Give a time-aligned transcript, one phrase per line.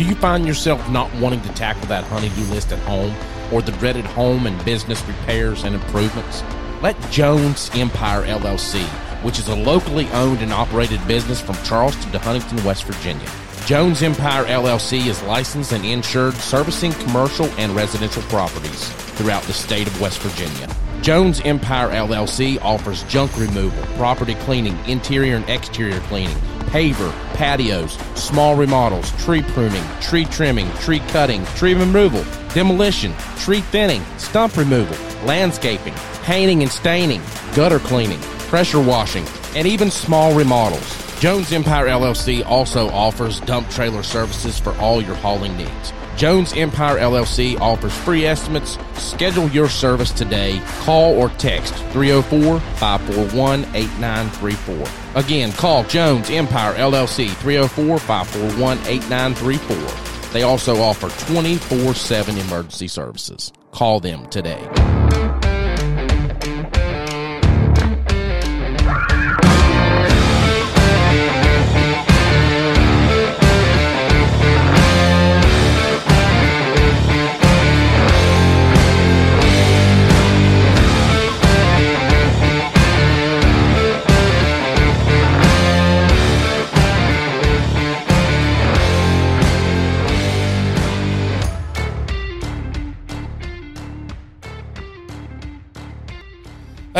[0.00, 3.14] Do you find yourself not wanting to tackle that honeydew list at home
[3.52, 6.42] or the dreaded home and business repairs and improvements?
[6.80, 8.82] Let Jones Empire LLC,
[9.22, 13.28] which is a locally owned and operated business from Charleston to Huntington, West Virginia.
[13.66, 18.88] Jones Empire LLC is licensed and insured servicing commercial and residential properties
[19.18, 20.74] throughout the state of West Virginia.
[21.02, 26.38] Jones Empire LLC offers junk removal, property cleaning, interior and exterior cleaning,
[26.70, 32.24] paver, patios, small remodels, tree pruning, tree trimming, tree cutting, tree removal,
[32.54, 34.96] demolition, tree thinning, stump removal,
[35.26, 37.20] landscaping, painting and staining,
[37.54, 40.96] gutter cleaning, pressure washing, and even small remodels.
[41.20, 45.92] Jones Empire LLC also offers dump trailer services for all your hauling needs.
[46.20, 48.76] Jones Empire LLC offers free estimates.
[48.92, 50.60] Schedule your service today.
[50.80, 54.86] Call or text 304 541 8934.
[55.18, 60.30] Again, call Jones Empire LLC 304 541 8934.
[60.34, 63.50] They also offer 24 7 emergency services.
[63.72, 64.68] Call them today.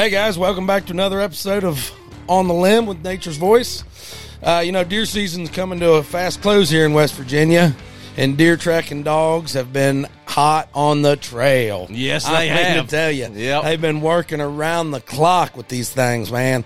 [0.01, 1.93] Hey guys, welcome back to another episode of
[2.27, 3.85] On the Limb with Nature's Voice.
[4.43, 7.77] Uh, you know, deer season's coming to a fast close here in West Virginia,
[8.17, 11.87] and deer tracking dogs have been hot on the trail.
[11.91, 12.87] Yes, I they hate have.
[12.87, 13.65] to tell you, Yep.
[13.65, 16.65] they've been working around the clock with these things, man.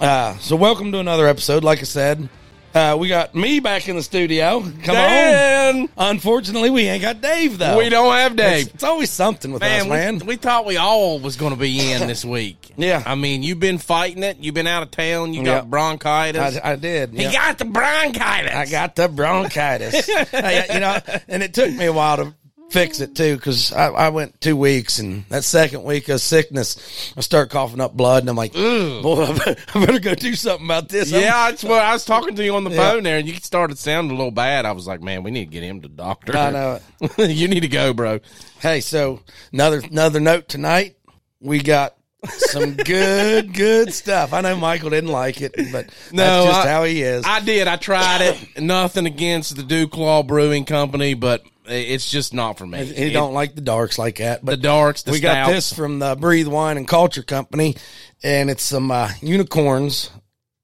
[0.00, 1.64] Uh, so, welcome to another episode.
[1.64, 2.28] Like I said,
[2.74, 4.60] uh, we got me back in the studio.
[4.82, 5.88] Come on.
[5.96, 7.78] Unfortunately, we ain't got Dave though.
[7.78, 8.66] We don't have Dave.
[8.66, 10.18] It's, it's always something with us, Man, man.
[10.20, 12.72] We, we thought we all was going to be in this week.
[12.76, 13.02] Yeah.
[13.06, 14.38] I mean, you've been fighting it.
[14.38, 15.34] You've been out of town.
[15.34, 15.66] You got Yep.
[15.66, 16.58] bronchitis.
[16.62, 17.12] I, I did.
[17.14, 18.52] he got the bronchitis.
[18.54, 20.10] I got the bronchitis.
[20.34, 20.98] Hey, you know,
[21.28, 22.34] and it took me a while to
[22.74, 27.12] fix it too because I, I went two weeks and that second week of sickness,
[27.16, 30.34] I start coughing up blood and I'm like, boy, I better, I better go do
[30.34, 31.10] something about this.
[31.12, 32.90] Yeah, that's what I was talking to you on the Yeah.
[32.90, 34.66] phone there, and you started sounding a little bad.
[34.66, 36.80] I was like, "Man, we need to get him to the doctor." I know
[37.18, 38.18] you need to go, bro.
[38.60, 39.20] Hey, so
[39.52, 40.96] another another note tonight.
[41.40, 41.94] We got
[42.26, 44.32] some good good stuff.
[44.32, 47.24] I know Michael didn't like it, but No, that's just I- how he is.
[47.24, 47.68] I did.
[47.68, 48.60] I tried it.
[48.62, 52.84] Nothing against the Dewclaw Brewing Company, but it's just not for me.
[52.84, 54.44] he It- don't like the darks like that.
[54.44, 55.02] But the darks.
[55.02, 57.76] The we got this from the Breathe Wine and Culture Company,
[58.22, 60.10] and it's some uh, unicorns,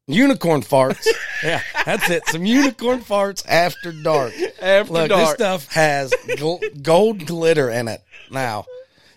[0.07, 1.07] unicorn farts.
[1.43, 2.27] yeah, that's it.
[2.27, 4.33] Some unicorn farts after dark.
[4.61, 5.21] After look, dark.
[5.21, 8.03] this stuff has gl- gold glitter in it.
[8.31, 8.67] Now,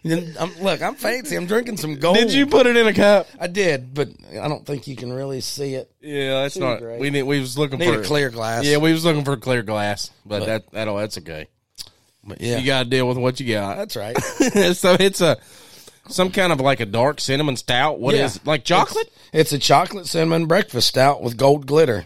[0.06, 1.36] I'm, look, I'm fancy.
[1.36, 2.18] I'm drinking some gold.
[2.18, 3.28] Did you put it in a cup?
[3.40, 5.90] I did, but I don't think you can really see it.
[6.02, 6.80] Yeah, that's not.
[6.80, 7.00] great.
[7.00, 7.24] We need.
[7.24, 8.66] We was looking Need for a clear glass.
[8.66, 11.48] Yeah, we was looking for a clear glass, but, But- that that that's okay.
[12.24, 13.78] But yeah, You got to deal with what you got.
[13.78, 14.18] that's right.
[14.74, 15.38] so it's a
[16.10, 18.00] some kind of like a dark cinnamon stout.
[18.00, 18.42] What is Yeah.
[18.42, 18.48] it?
[18.48, 19.08] like chocolate?
[19.34, 22.06] It's, it's a chocolate cinnamon breakfast stout with gold glitter.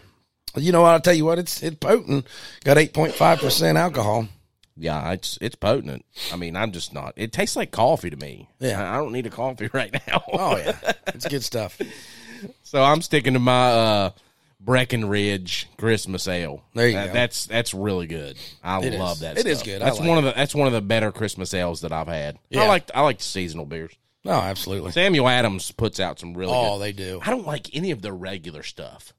[0.56, 0.90] You know what?
[0.92, 1.38] I'll tell you what.
[1.38, 2.26] It's it's potent.
[2.64, 4.28] Got eight point five percent alcohol.
[4.76, 6.04] Yeah, it's it's potent.
[6.32, 7.12] I mean, I'm just not.
[7.16, 8.48] It tastes like coffee to me.
[8.60, 8.80] Yeah.
[8.82, 10.22] I, I don't need a coffee right now.
[10.32, 10.76] Oh yeah,
[11.08, 11.78] it's good stuff.
[12.62, 14.10] so I'm sticking to my uh,
[14.60, 16.62] Breckenridge Christmas Ale.
[16.74, 17.12] There you That- go.
[17.14, 18.36] That's that's really good.
[18.62, 19.20] I It love is.
[19.20, 19.38] that.
[19.38, 19.66] It is stuff.
[19.66, 19.82] good.
[19.82, 22.08] I That's like one of the that's one of the better Christmas ales that I've
[22.08, 22.38] had.
[22.50, 22.62] Yeah.
[22.62, 23.92] I like I like the seasonal beers.
[24.24, 24.92] Oh, absolutely.
[24.92, 26.82] Samuel Adams puts out some really Oh, good.
[26.84, 27.20] they do.
[27.24, 29.14] I don't like any of their regular stuff,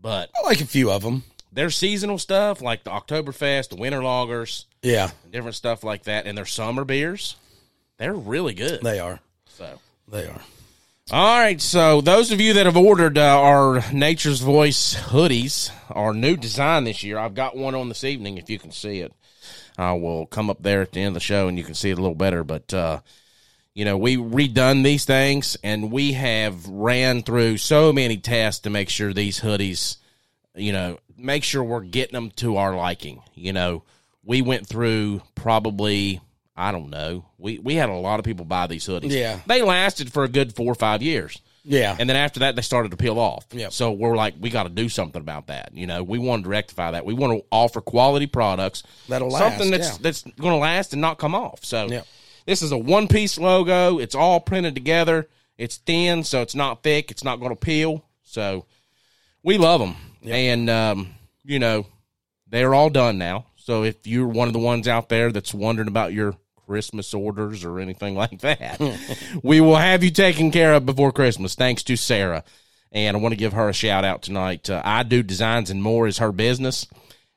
[0.00, 1.24] but I like a few of them.
[1.52, 6.38] their seasonal stuff, like the Oktoberfest, the Winter Lagers, Yeah, different stuff like that, and
[6.38, 7.34] their summer beers,
[7.98, 8.80] they're really good.
[8.82, 9.18] they are.
[9.48, 10.40] so, They are.
[11.12, 11.60] All right.
[11.60, 16.84] So, those of you that have ordered uh, our Nature's Voice hoodies, our new design
[16.84, 18.38] this year, I've got one on this evening.
[18.38, 19.12] If you can see it,
[19.76, 21.90] I will come up there at the end of the show and you can see
[21.90, 22.44] it a little better.
[22.44, 23.00] But uh,
[23.74, 28.70] you know, we redone these things and we have ran through so many tests to
[28.70, 29.96] make sure these hoodies,
[30.54, 33.22] you know, make sure we're getting them to our liking.
[33.34, 33.84] You know,
[34.24, 36.20] we went through probably,
[36.60, 39.10] I don't know, we, we had a lot of people buy these hoodies.
[39.10, 39.40] Yeah.
[39.46, 41.40] They lasted for a good four or five years.
[41.62, 43.46] Yeah, And then after that, they started to peel off.
[43.52, 43.72] Yep.
[43.72, 45.70] So we're like, we got to do something about that.
[45.74, 47.04] You know, we wanted to rectify that.
[47.04, 49.40] We want to offer quality products That'll last.
[49.58, 49.98] something that's yeah.
[50.00, 51.62] that's going to last and not come off.
[51.64, 52.06] So Yep.
[52.46, 53.98] this is a one piece logo.
[53.98, 55.28] It's all printed together.
[55.58, 57.10] It's thin, so it's not thick.
[57.10, 58.04] It's not going to peel.
[58.22, 58.64] So
[59.42, 61.14] we love them, and um,
[61.44, 61.86] you know,
[62.48, 63.44] they're all done now.
[63.56, 66.34] So if you're one of the ones out there that's wondering about your
[66.70, 68.80] Christmas orders or anything like that,
[69.42, 71.56] we will have you taken care of before Christmas.
[71.56, 72.44] Thanks to Sarah.
[72.92, 74.70] And I want to give her a shout out tonight.
[74.70, 76.86] Uh, I do designs and more is her business.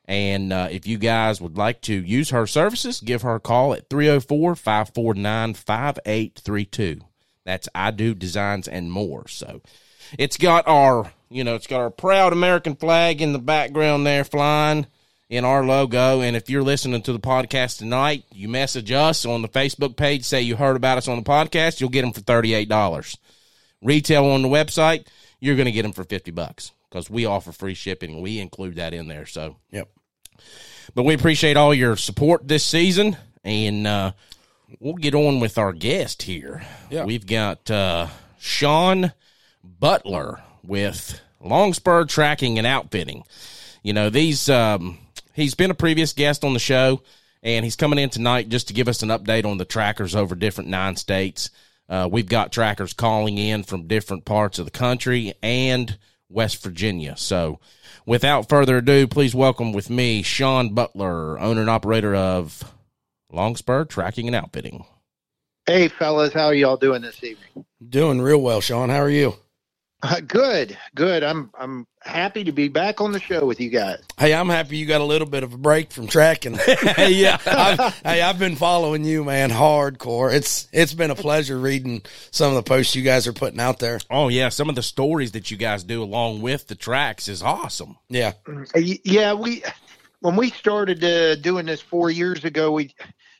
[0.04, 3.74] And uh, if you guys would like to use her services, give her a call
[3.74, 7.00] at 304 549 5832.
[7.44, 9.26] That's I Do Designs and More.
[9.26, 9.62] So
[10.16, 14.24] it's got our, you know, it's got our proud American flag in the background there
[14.24, 14.86] flying
[15.28, 16.20] in our logo.
[16.20, 20.24] And if you're listening to the podcast tonight, you message us on the Facebook page,
[20.24, 23.16] say you heard about us on the podcast, you'll get them for $38.
[23.82, 25.06] Retail on the website,
[25.40, 28.76] you're going to get them for 50 bucks because we offer free shipping we include
[28.76, 29.26] that in there.
[29.26, 29.88] So, Yep.
[30.94, 34.12] but we appreciate all your support this season and uh,
[34.80, 36.62] we'll get on with our guest here.
[36.90, 37.04] Yeah.
[37.04, 38.06] We've got uh,
[38.38, 39.12] Sean
[39.62, 43.24] Butler with Longspur Tracking and Outfitting.
[43.82, 44.98] You know, these um,
[45.34, 47.02] he's been a previous guest on the show
[47.42, 50.34] and he's coming in tonight just to give us an update on the trackers over
[50.34, 51.50] different nine states.
[51.88, 55.98] Uh, we've got trackers calling in from different parts of the country and
[56.30, 57.14] West Virginia.
[57.18, 57.60] So,
[58.06, 62.74] without further ado, please welcome with me Sean Butler, owner and operator of
[63.30, 64.86] Longspur Tracking and Outfitting.
[65.66, 67.66] Hey, fellas, how are y'all doing this evening?
[67.86, 68.88] Doing real well, Sean.
[68.88, 69.34] How are you?
[70.02, 71.22] Uh, good, good.
[71.22, 73.98] I'm I'm happy to be back on the show with you guys.
[74.18, 76.54] Hey, I'm happy you got a little bit of a break from tracking.
[76.98, 80.32] yeah, I've, hey, I've been following you, man, hardcore.
[80.32, 83.78] It's it's been a pleasure reading some of the posts you guys are putting out
[83.78, 84.00] there.
[84.10, 87.42] Oh yeah, some of the stories that you guys do along with the tracks is
[87.42, 87.96] awesome.
[88.08, 88.32] Yeah,
[88.74, 89.62] Yeah, we
[90.20, 92.94] when we started uh, doing this four years ago, we,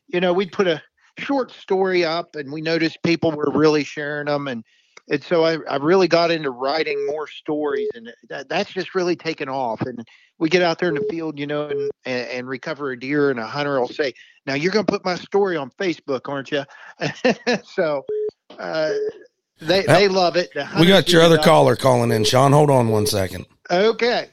[0.06, 0.82] you know, we'd put a
[1.18, 4.64] short story up, and we noticed people were really sharing them, and
[5.10, 9.16] and so I, I really got into writing more stories, and that, that's just really
[9.16, 9.82] taken off.
[9.82, 10.06] And
[10.38, 13.30] we get out there in the field, you know, and, and, and recover a deer,
[13.30, 14.14] and a hunter will say,
[14.46, 16.64] "Now you're going to put my story on Facebook, aren't you?"
[17.64, 18.04] so
[18.58, 18.92] uh,
[19.60, 20.50] they they love it.
[20.54, 21.44] The we got your other up.
[21.44, 22.52] caller calling in, Sean.
[22.52, 23.46] Hold on one second.
[23.70, 24.28] Okay.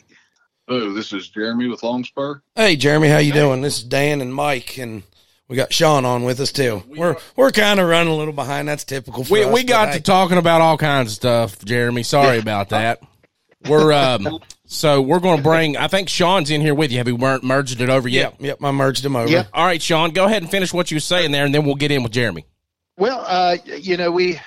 [0.69, 2.41] oh this is Jeremy with Longspur.
[2.55, 3.61] Hey, Jeremy, how you doing?
[3.61, 5.03] This is Dan and Mike, and
[5.51, 6.81] we got Sean on with us too.
[6.87, 8.69] We're we're kind of running a little behind.
[8.69, 9.25] That's typical.
[9.25, 9.95] For We us, we got hey.
[9.95, 12.03] to talking about all kinds of stuff, Jeremy.
[12.03, 13.01] Sorry about that.
[13.67, 15.75] We're um so we're going to bring.
[15.75, 16.99] I think Sean's in here with you.
[16.99, 18.35] Have you merged it over yet?
[18.39, 18.57] Yep, yep.
[18.63, 19.29] I merged him over.
[19.29, 19.49] Yep.
[19.53, 21.75] All right, Sean, go ahead and finish what you were saying there, and then we'll
[21.75, 22.45] get in with Jeremy.
[22.97, 24.39] Well, uh, you know, we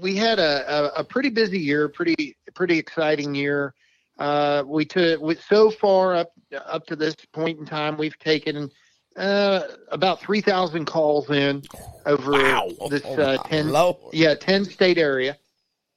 [0.00, 3.74] we had a, a, a pretty busy year, pretty pretty exciting year.
[4.20, 6.30] Uh, we took we, so far up
[6.64, 8.70] up to this point in time, we've taken
[9.16, 11.62] uh, about three thousand calls in
[12.06, 12.68] over Wow.
[12.90, 13.96] this Oh, uh, ten Lord.
[14.12, 15.36] yeah ten state area.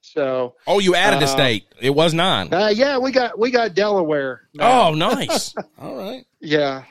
[0.00, 1.66] So Oh, you added a Uh, state.
[1.80, 2.52] It was nine.
[2.52, 4.42] uh, yeah, we got we got Delaware.
[4.54, 4.88] now.
[4.88, 5.54] Oh, nice.
[5.78, 6.24] All right.
[6.40, 6.84] Yeah.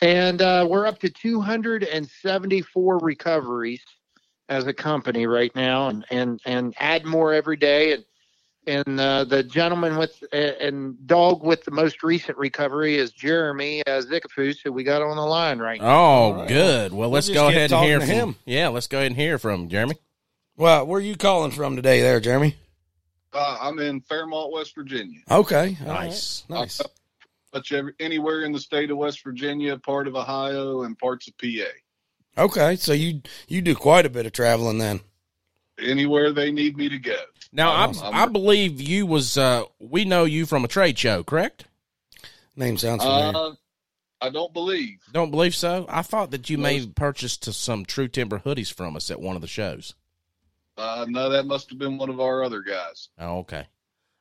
[0.00, 3.82] And uh, we're up to 274 recoveries
[4.48, 7.92] as a company right now and, and, and add more every day.
[7.92, 8.04] And,
[8.66, 13.82] and uh, the gentleman with uh, and dog with the most recent recovery is Jeremy
[13.86, 15.86] uh, Zickafoos, who we got on the line right now.
[15.86, 16.48] Oh, All right.
[16.48, 16.92] good.
[16.92, 18.36] Well, let's just go ahead and hear from him.
[18.44, 19.96] Yeah, let's go ahead and hear from Jeremy.
[20.56, 22.56] Well, where are you calling from today, there, Jeremy?
[23.32, 25.20] Uh, I'm in Fairmont, West Virginia.
[25.30, 25.76] Okay.
[25.80, 26.44] all Nice.
[26.48, 26.80] right, Nice.
[27.52, 32.42] Much anywhere in the state of West Virginia, part of Ohio, and parts of PA.
[32.42, 32.76] Okay.
[32.76, 35.00] So you you do quite a bit of traveling then.
[35.78, 37.16] Anywhere they need me to go.
[37.54, 40.98] Now, I, Um, I'm- I believe you was uh we know you from a trade
[40.98, 41.64] show, correct?
[42.56, 43.36] Name sounds familiar.
[43.36, 43.54] Uh,
[44.20, 45.00] I don't believe.
[45.12, 45.86] Don't believe so.
[45.88, 49.36] I thought that you may have purchased some True Timber hoodies from us at one
[49.36, 49.94] of the shows.
[50.76, 53.08] Uh, no, that must have been one of our other guys.
[53.18, 53.66] Oh, okay.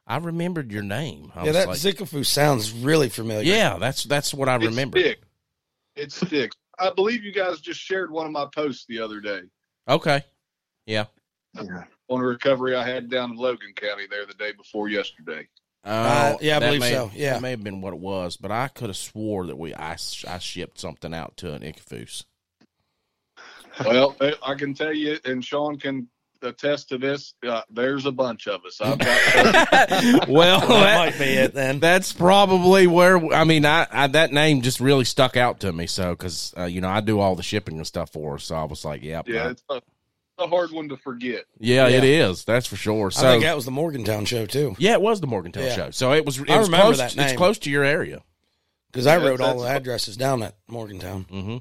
[0.06, 1.32] I remembered your name.
[1.36, 3.52] I yeah, that like, Zickafu sounds really familiar.
[3.54, 5.00] yeah, that's that's what I It remember.
[5.00, 5.28] sticks.
[5.96, 6.56] It sticks.
[6.78, 9.42] I believe you guys just shared one of my posts the other day
[9.88, 10.24] Okay.
[10.86, 11.06] Yeah.
[11.56, 11.84] Yeah.
[12.14, 15.48] On a recovery I had down in Logan County there the day before yesterday.
[15.86, 17.34] Oh, Uh, yeah, I believe may- so, yeah.
[17.34, 19.98] that may have been what it was, but I could have swore that we I,
[20.28, 22.24] I shipped something out to an Ichthus.
[23.84, 24.16] Well,
[24.46, 26.08] I can tell you, and Sean can
[26.44, 27.34] attest to this.
[27.48, 28.80] Uh, there's a bunch of us.
[28.82, 31.80] I've got well, that that- might be it then.
[31.80, 35.88] That's probably where I mean, I, I that name just really stuck out to me.
[35.88, 38.56] So, because uh, you know, I do all the shipping and stuff for her, so
[38.56, 39.64] I was like, yep, yeah, I- it's
[40.38, 41.46] a, a hard one to forget.
[41.60, 41.98] yeah, Yeah.
[41.98, 42.46] it is.
[42.46, 43.08] That's for sure.
[43.08, 45.76] I So, think that was the Morgantown show too, yeah, it was the Morgantown Yeah.
[45.76, 45.92] show.
[45.92, 46.40] So it was.
[46.40, 48.22] It I was remember close, that It's close to your area.
[48.92, 51.26] because I Yeah, wrote all the addresses down at Morgantown.
[51.32, 51.58] Mm-hmm.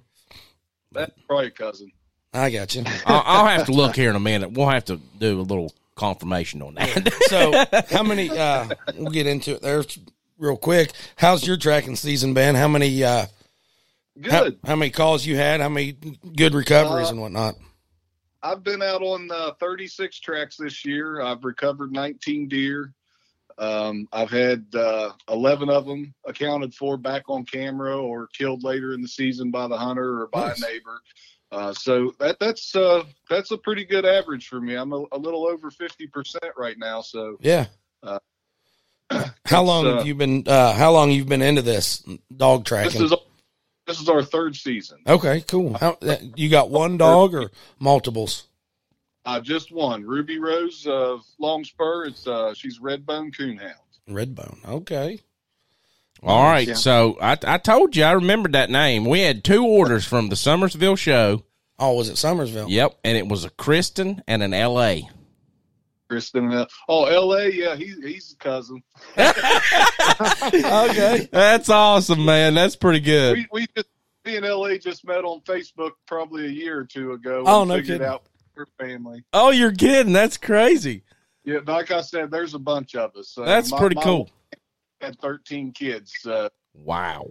[0.93, 1.93] That's probably a cousin.
[2.35, 2.85] I got you.
[3.07, 4.53] I'll, I'll have to look here in a minute.
[4.53, 7.13] We'll have to do a little confirmation on that.
[7.29, 7.65] so
[7.95, 8.31] how many?
[8.31, 9.63] uh We'll get into it.
[9.63, 9.99] There's
[10.39, 10.93] real quick.
[11.17, 12.55] How's your tracking season been?
[12.55, 13.27] How many uh,
[14.31, 14.59] how, Good.
[14.65, 15.61] how many calls you had?
[15.61, 17.55] How many good recoveries Uh, and whatnot?
[18.43, 21.21] I've been out on uh, 36 tracks this year.
[21.23, 22.93] I've recovered 19 deer.
[23.59, 28.95] Um, I've had uh, 11 of them accounted for back on camera or killed later
[28.95, 30.63] in the season by the hunter or by Nice.
[30.63, 31.01] a neighbor.
[31.53, 34.75] Uh, so that that's uh, that's a pretty good average for me.
[34.75, 37.03] I'm a, a little over 50 percent right now.
[37.03, 37.67] So Yeah.
[38.03, 38.19] uh,
[39.45, 40.45] how long uh, have you been?
[40.47, 42.03] Uh, how long you've been into this
[42.35, 43.03] dog this tracking?
[43.03, 43.13] is
[43.87, 44.99] this is our third season.
[45.07, 45.75] okay, cool.
[45.75, 45.97] How,
[46.37, 48.49] you got one dog or multiples?
[49.25, 52.07] Uh, just one Ruby Rose of Longspur.
[52.07, 53.75] It's uh, she's Redbone Coonhound.
[54.09, 54.59] Redbone.
[54.67, 55.21] Okay.
[56.25, 56.69] All right.
[56.69, 56.75] Yeah.
[56.75, 59.05] So I, I told you I remembered that name.
[59.05, 61.45] We had two orders from the Summersville show.
[61.79, 62.69] Oh, was it Summersville?
[62.69, 65.09] Yep, and it was a Kristen and an L.A.
[66.13, 66.67] Kristen.
[66.91, 67.49] Oh, L.A.
[67.51, 68.83] Yeah, he's he's a cousin.
[69.19, 71.27] okay.
[71.33, 72.53] That's awesome, man.
[72.55, 73.39] That's pretty good.
[73.39, 73.89] we we just
[74.27, 77.45] me and LA just met on Facebook probably a year or two ago.
[77.47, 78.07] Oh, and no figured kidding.
[78.13, 79.25] out her family.
[79.33, 80.13] Oh, you're kidding?
[80.13, 81.03] That's crazy.
[81.45, 83.37] Yeah, like I said, there's a bunch of us.
[83.39, 84.31] Uh, That's my- pretty my cool.
[85.01, 86.13] Had 13 kids.
[86.27, 87.29] Uh, Wow.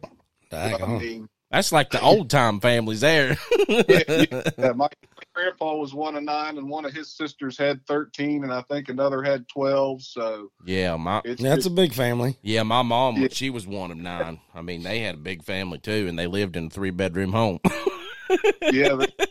[0.52, 1.00] I Daggone.
[1.00, 3.38] mean, That's like the old time families there.
[3.68, 4.88] yeah, my
[5.34, 8.88] grandpa was one of nine, and one of his sisters had 13, and I think
[8.90, 10.02] another had 12.
[10.02, 12.38] So yeah, my it's That's a big family.
[12.42, 13.28] yeah, my mom Yeah.
[13.32, 14.40] she was one of nine.
[14.56, 17.34] I mean, they had a big family too, and they lived in a three bedroom
[17.34, 17.60] home.
[18.62, 18.96] yeah.
[18.96, 19.28] there-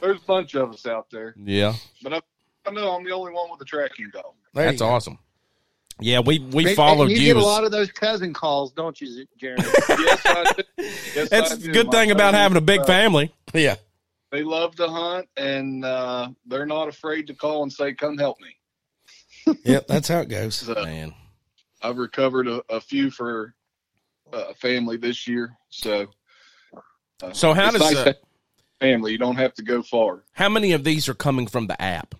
[0.00, 2.20] There's a bunch of us out there, yeah, but I,
[2.66, 4.34] I know I'm the only one with a tracking dog.
[4.52, 5.18] There that's awesome.
[6.00, 7.16] Yeah, we we Hey, followed you.
[7.16, 7.34] you.
[7.34, 9.62] get a lot of those cousin calls, don't you, Jeremy?
[9.88, 10.62] Yes, I do.
[11.14, 11.72] Yes, that's I the do.
[11.72, 13.32] good My thing about having a big uh, family.
[13.52, 13.76] Yeah.
[14.32, 18.38] they love to hunt and uh, they're not afraid to call and say come help
[18.40, 19.86] me Yep.
[19.86, 20.56] That's how it goes.
[20.56, 21.14] so Man,
[21.82, 23.54] i've recovered a, a few for
[24.32, 26.08] uh, family this year so
[27.22, 28.12] uh, So how does, nice uh,
[28.80, 31.80] family you don't have to go far how many of these are coming from the
[31.80, 32.16] app?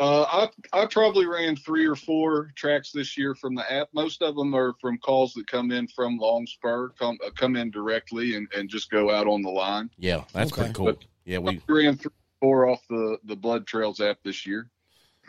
[0.00, 4.22] Uh, I, I probably ran three or four tracks this year from the app most
[4.22, 8.34] of them are from calls that come in from Longspur come, uh, come in directly
[8.34, 10.62] and, and just go out on the line Yeah, that's Okay.
[10.62, 10.94] pretty cool.
[11.26, 14.70] Yeah, we we ran three or four off the, the BloodTrailz app this year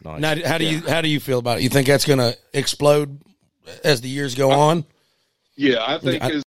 [0.05, 0.21] nice.
[0.21, 1.63] Now, how do you how do you feel about it?
[1.63, 3.19] You think that's going to explode
[3.83, 4.85] as the years go on?
[5.57, 6.43] Yeah, I think I- as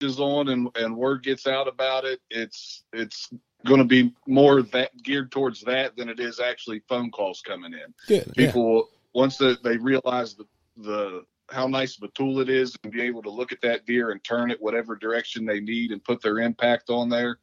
[0.00, 3.30] is on and, and word gets out about it, it's it's
[3.64, 7.72] going to be more that geared towards that than it is actually phone calls coming
[7.72, 7.94] in.
[8.06, 8.32] Good.
[8.36, 8.46] Yeah.
[8.46, 10.44] People once that they realize the
[10.76, 13.84] the how nice of a tool it is and be able to look at that
[13.86, 17.38] deer and turn it whatever direction they need and put their impact on there.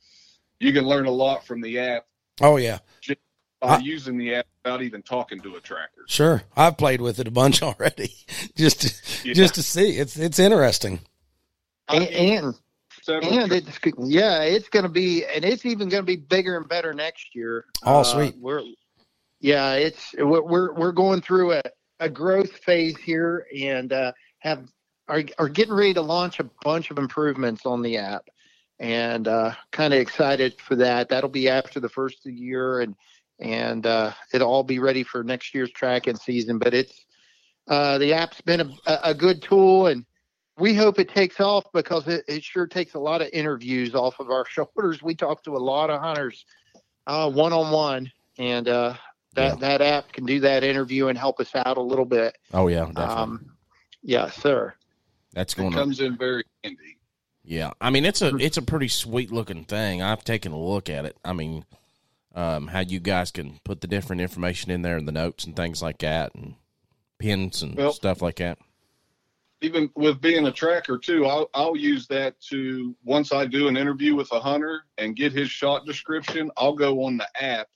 [0.60, 2.06] You can learn a lot from the app
[2.42, 2.80] Oh yeah.
[3.60, 6.04] by I- using the app without even talking to a tracker.
[6.08, 6.44] Sure.
[6.58, 8.12] I've played with it a bunch already,
[8.56, 9.34] just to, Yeah.
[9.34, 9.98] just to see.
[9.98, 11.00] It's it's interesting.
[11.88, 12.60] and, and Several
[13.08, 16.68] and it's yeah, it's going to be, and it's even going to be bigger and
[16.68, 17.66] better next year.
[17.84, 18.36] Oh, Uh, sweet.
[18.40, 18.64] We're
[19.40, 21.62] yeah, it's we're we're, we're going through a,
[22.00, 24.68] a growth phase here, and uh, have
[25.08, 28.28] are are getting ready to launch a bunch of improvements on the app,
[28.80, 31.10] and uh, kind of excited for that.
[31.10, 32.96] That'll be after the first of the year, and
[33.40, 36.60] and uh, it'll all be ready for next year's tracking season.
[36.60, 37.06] But it's
[37.68, 40.06] uh, the app's been a, a a good tool, and
[40.58, 44.20] we hope it takes off because it, it sure takes a lot of interviews off
[44.20, 45.02] of our shoulders.
[45.02, 46.46] We talk to a lot of hunters
[47.08, 48.94] one on one, and uh,
[49.34, 49.68] that Yeah.
[49.78, 52.38] that app can do that interview and help us out a little bit.
[52.54, 53.04] oh yeah, definitely.
[53.16, 53.52] Um,
[54.04, 54.74] yes, sir.
[55.34, 56.98] that's it going to comes in very handy.
[57.44, 60.02] Yeah, I mean it's a it's a pretty sweet looking thing.
[60.02, 61.18] I've taken a look at it.
[61.26, 61.66] I mean,
[62.36, 65.56] um, how you guys can put the different information in there and the notes and
[65.56, 66.54] things like that, and
[67.18, 68.60] pins and Well- stuff like that.
[69.62, 73.78] Even with being a tracker too, I'll, I'll use that to once I do an
[73.78, 77.68] interview with a hunter and get his shot description, I'll go on the app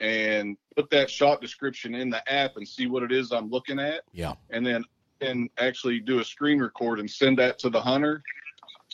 [0.00, 3.78] and put that shot description in the app and see what it is I'm looking
[3.78, 4.84] at, Yeah, and then
[5.20, 8.22] and actually do a screen record and send that to the hunter.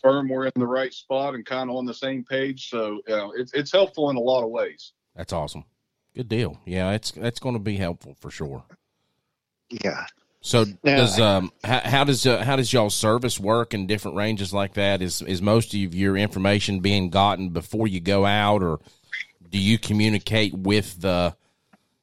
[0.02, 2.68] Confirm we're in the right spot and kind of on the same page.
[2.70, 4.92] So you know, it's it's helpful in a lot of ways.
[5.16, 5.64] that's awesome.
[6.14, 6.60] Good deal.
[6.64, 8.64] Yeah, it's that's going to be helpful for sure.
[9.70, 10.04] Yeah.
[10.44, 14.18] So Now- does um how, how does uh, how does y'all service work in different
[14.18, 15.00] ranges like that?
[15.00, 18.78] Is is most of your information being gotten before you go out, or
[19.50, 21.34] do you communicate with the,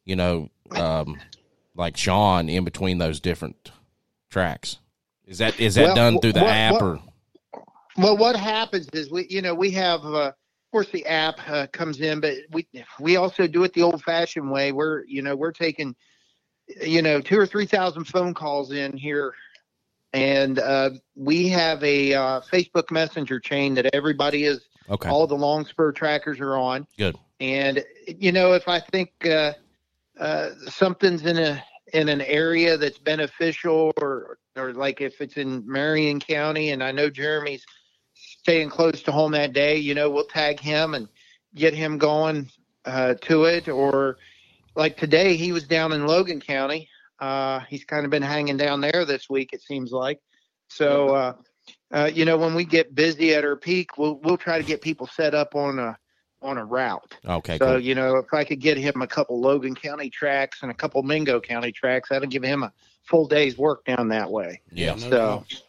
[0.05, 1.17] you know, um,
[1.75, 3.71] like Sean in between those different
[4.31, 4.79] tracks?
[5.27, 6.99] Is that is that Well, done through the what- app what- or?
[7.97, 10.33] Well, what happens is we, you know, we have, uh, of
[10.71, 12.65] course, the app uh, comes in, but we
[12.99, 14.71] we also do it the old-fashioned way.
[14.71, 15.93] We're, you know, we're taking,
[16.81, 19.33] you know, two or three thousand phone calls in here
[20.13, 25.09] and uh, we have a uh, Facebook Messenger chain that everybody is Okay.
[25.09, 26.85] all the Longspur trackers are on.
[26.97, 27.17] Good.
[27.39, 29.53] And you know, if I think uh,
[30.19, 31.63] uh, something's in a
[31.93, 36.91] in an area that's beneficial, or or like if it's in Marion County, and I
[36.91, 37.65] know Jeremy's
[38.13, 41.07] staying close to home that day, you know, we'll tag him and
[41.55, 42.49] get him going
[42.85, 43.69] uh, to it.
[43.69, 44.17] Or
[44.75, 46.89] like today, he was down in Logan County.
[47.19, 50.19] Uh, he's kind of been hanging down there this week, it seems like.
[50.67, 51.15] So.
[51.15, 51.33] Uh,
[51.93, 54.81] uh, you know, when we get busy at our peak, we'll we'll try to get
[54.81, 55.97] people set up on a
[56.41, 57.15] on a route.
[57.25, 57.57] Okay.
[57.57, 57.79] So Cool.
[57.79, 61.01] you know, if I could get him a couple Logan County tracks and a couple
[61.03, 62.71] Mingo County tracks, that'll give him a
[63.03, 64.61] full day's work down that way.
[64.71, 64.95] Yeah.
[64.95, 65.61] So doubt.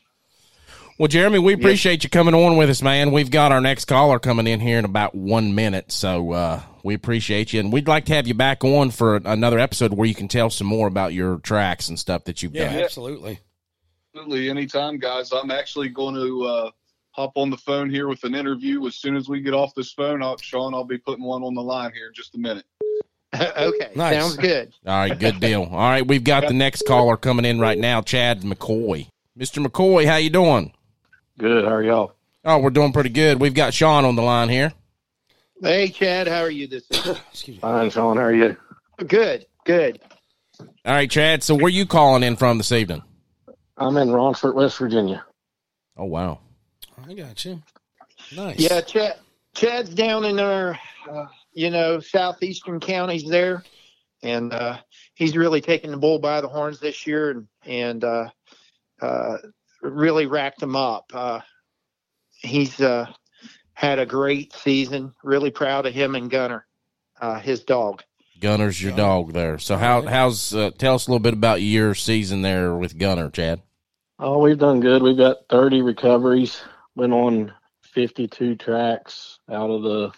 [0.98, 3.12] Well, Jeremy, we appreciate you coming on with us, man.
[3.12, 6.94] We've got our next caller coming in here in about one minute, so uh, we
[6.94, 10.14] appreciate you, and we'd like to have you back on for another episode where you
[10.14, 12.82] can tell some more about your tracks and stuff that you've yeah, done.
[12.82, 13.40] absolutely.
[14.14, 15.32] Absolutely, anytime, guys.
[15.32, 16.70] I'm actually going to uh,
[17.12, 19.92] hop on the phone here with an interview as soon as we get off this
[19.92, 20.22] phone.
[20.22, 22.66] I'll, Sean, I'll be putting one on the line here in just a minute.
[23.34, 24.20] okay, Nice.
[24.20, 24.74] sounds good.
[24.86, 25.62] All right, good deal.
[25.62, 29.08] All right, we've got the next caller coming in right now, Chad McCoy.
[29.38, 29.64] Mr.
[29.66, 30.74] McCoy, how you doing?
[31.38, 31.64] Good.
[31.64, 32.14] How are y'all?
[32.44, 33.40] Oh, we're doing pretty good.
[33.40, 34.72] We've got Sean on the line here.
[35.60, 37.16] Hey, Chad, how are you this evening?
[37.30, 37.60] Excuse me.
[37.60, 38.16] Fine, Sean.
[38.16, 38.56] How are you?
[39.06, 40.00] good, good.
[40.60, 41.42] All right, Chad.
[41.42, 43.02] So where are you calling in from this evening?
[43.76, 45.24] I'm in Ronceverte, West Virginia.
[45.96, 46.40] Oh, wow.
[47.08, 47.62] I got you.
[48.36, 48.58] Nice.
[48.58, 49.16] Yeah, Chad.
[49.54, 50.78] Chad's down in our,
[51.10, 53.62] uh, you know, southeastern counties there,
[54.22, 54.78] and uh,
[55.14, 58.30] he's really taken the bull by the horns this year, and and uh,
[59.02, 59.36] uh,
[59.82, 61.10] really racked him up.
[61.12, 61.40] Uh,
[62.38, 63.06] he's uh,
[63.74, 65.12] had a great season.
[65.22, 66.66] Really proud of him and Gunner,
[67.20, 68.02] uh, his dog.
[68.40, 69.58] Gunner's your dog there.
[69.58, 73.30] So how how's uh, tell us a little bit about your season there with Gunner,
[73.30, 73.62] Chad?
[74.18, 75.02] Oh, we've done good.
[75.02, 76.60] We've got 30 recoveries.
[76.94, 80.12] Went on 52 tracks out of the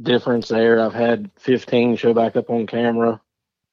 [0.00, 0.80] difference there.
[0.80, 3.20] I've had 15 show back up on camera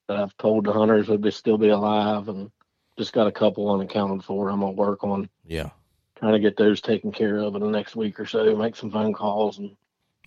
[0.08, 2.52] that I've told the hunters would be, still be alive, and
[2.98, 4.50] just got a couple unaccounted for.
[4.50, 5.70] I'm gonna work on Yeah.
[6.16, 8.56] trying to get those taken care of in the next week or so.
[8.56, 9.76] Make some phone calls and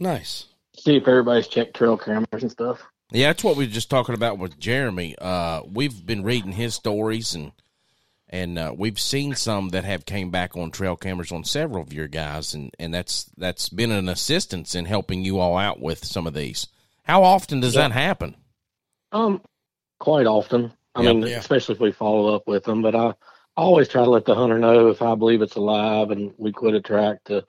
[0.01, 0.47] Nice.
[0.77, 2.83] see if everybody's checked trail cameras and stuff.
[3.13, 5.15] Yeah, that's what we were just talking about with Jeremy.
[5.21, 7.53] Uh, we've been reading his stories and
[8.29, 11.93] and uh, we've seen some that have came back on trail cameras on several of
[11.93, 16.05] your guys, and, and that's that's been an assistance in helping you all out with
[16.05, 16.67] some of these.
[17.05, 17.83] How often does Yeah.
[17.83, 18.35] that happen?
[19.13, 19.41] Um,
[20.01, 20.73] quite often.
[20.95, 21.13] I Yeah.
[21.13, 21.39] mean, Yeah.
[21.39, 22.83] especially if we follow up with them.
[22.83, 23.15] But I, I
[23.57, 26.75] always try to let the hunter know if I believe it's alive and we quit
[26.75, 27.45] a track to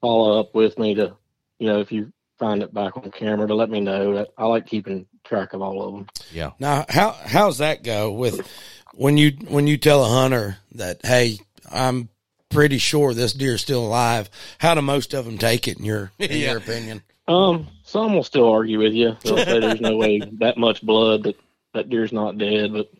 [0.00, 1.16] follow up with me to,
[1.58, 4.14] you know, if you find it back on camera to let me know.
[4.14, 6.06] That I like keeping track of all of them.
[6.32, 6.50] Yeah.
[6.58, 8.46] Now, how how's that go with
[8.94, 11.38] when you when you tell a hunter that hey,
[11.70, 12.08] I'm
[12.50, 14.28] pretty sure this deer's still alive?
[14.58, 16.50] How do most of them take it in your in Yeah.
[16.50, 17.02] your opinion?
[17.26, 19.16] Um, some will still argue with you.
[19.22, 21.36] They'll say there's no way that much blood that
[21.74, 22.90] that deer's not dead, but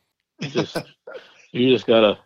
[0.41, 0.77] just
[1.53, 2.19] you just gotta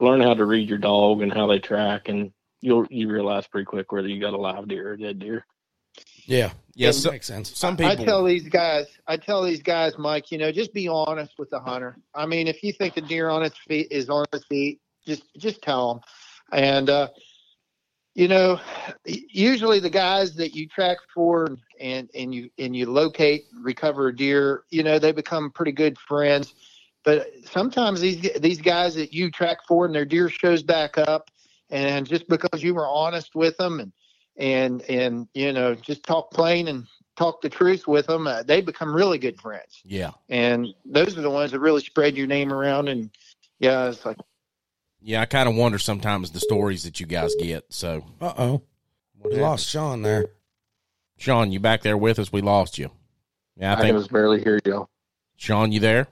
[0.00, 3.66] learn how to read your dog and how they track, and you'll you realize pretty
[3.66, 5.44] quick whether you got a live deer or a dead deer.
[6.26, 7.56] Yeah, Yeah, so- makes sense.
[7.56, 7.92] Some people.
[7.92, 11.50] I tell these guys, I tell these guys, Mike, you know, just be honest with
[11.50, 11.98] the hunter.
[12.14, 15.22] I mean, if you think the deer on its feet is on its feet, just
[15.36, 16.02] just tell them.
[16.52, 17.08] And uh,
[18.16, 18.58] you know,
[19.04, 24.16] usually the guys that you track for and and you and you locate, recover a
[24.16, 26.54] deer, you know, they become pretty good friends.
[27.04, 31.30] But sometimes these these guys that you track for and their deer shows back up,
[31.68, 33.92] and just because you were honest with them and
[34.38, 36.86] and and you know just talk plain and
[37.18, 39.82] talk the truth with them, uh, they become really good friends.
[39.84, 40.12] yeah.
[40.30, 42.88] And those are the ones that really spread your name around.
[42.88, 43.10] And
[43.58, 44.16] yeah, it's like
[45.00, 47.64] Yeah, I kind of wonder sometimes the stories that you guys get.
[47.70, 48.62] So, Uh oh,
[49.22, 49.42] we happened?
[49.42, 50.26] lost Sean there.
[51.18, 52.32] Sean, you back there with us?
[52.32, 52.90] We lost you.
[53.56, 54.88] Yeah, I I, think can just barely hear y'all.
[55.36, 56.08] Sean, you there?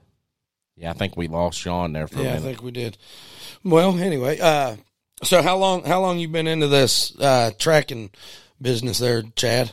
[0.77, 2.97] Yeah, I think we lost Sean there for a Yeah, I think we did.
[3.63, 4.75] Well, anyway, uh,
[5.23, 8.11] so how long how long you been into this uh, tracking
[8.61, 9.71] business there, Chad?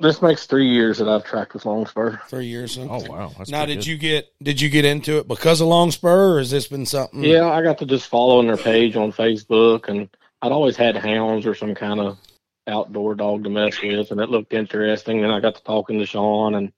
[0.00, 2.26] This makes three years that I've tracked with Longspur.
[2.26, 2.76] Three years.
[2.76, 2.86] Huh?
[2.88, 3.32] Oh wow!
[3.36, 3.86] That's now, did good.
[3.86, 7.22] you get did you get into it because of Longspur, or has this been something?
[7.22, 10.08] Yeah, I got to just following their page on Facebook, and
[10.40, 12.18] I'd always had hounds or some kind of
[12.66, 15.22] outdoor dog to mess with, and it looked interesting.
[15.22, 16.72] And I got to talking to Sean, and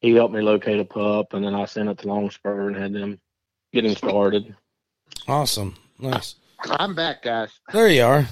[0.00, 2.92] he helped me locate a pup, and then I sent it to Longspur and had
[2.92, 3.20] them
[3.72, 4.56] get him started.
[5.28, 6.34] Awesome, nice.
[6.64, 7.50] I'm back, guys.
[7.72, 8.26] There you are.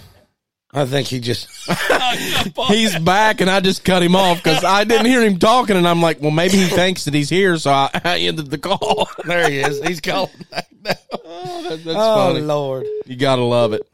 [0.77, 1.49] I think he just.
[2.69, 5.87] He's back, and I just cut him off because I didn't hear him talking, and
[5.87, 9.09] I'm like, well, maybe he thinks that he's here, so I, I ended the call.
[9.25, 9.81] there he is.
[9.83, 10.93] He's calling back now.
[11.25, 12.41] oh, that- that's Oh funny.
[12.41, 12.87] Lord.
[13.07, 13.89] You gotta love it.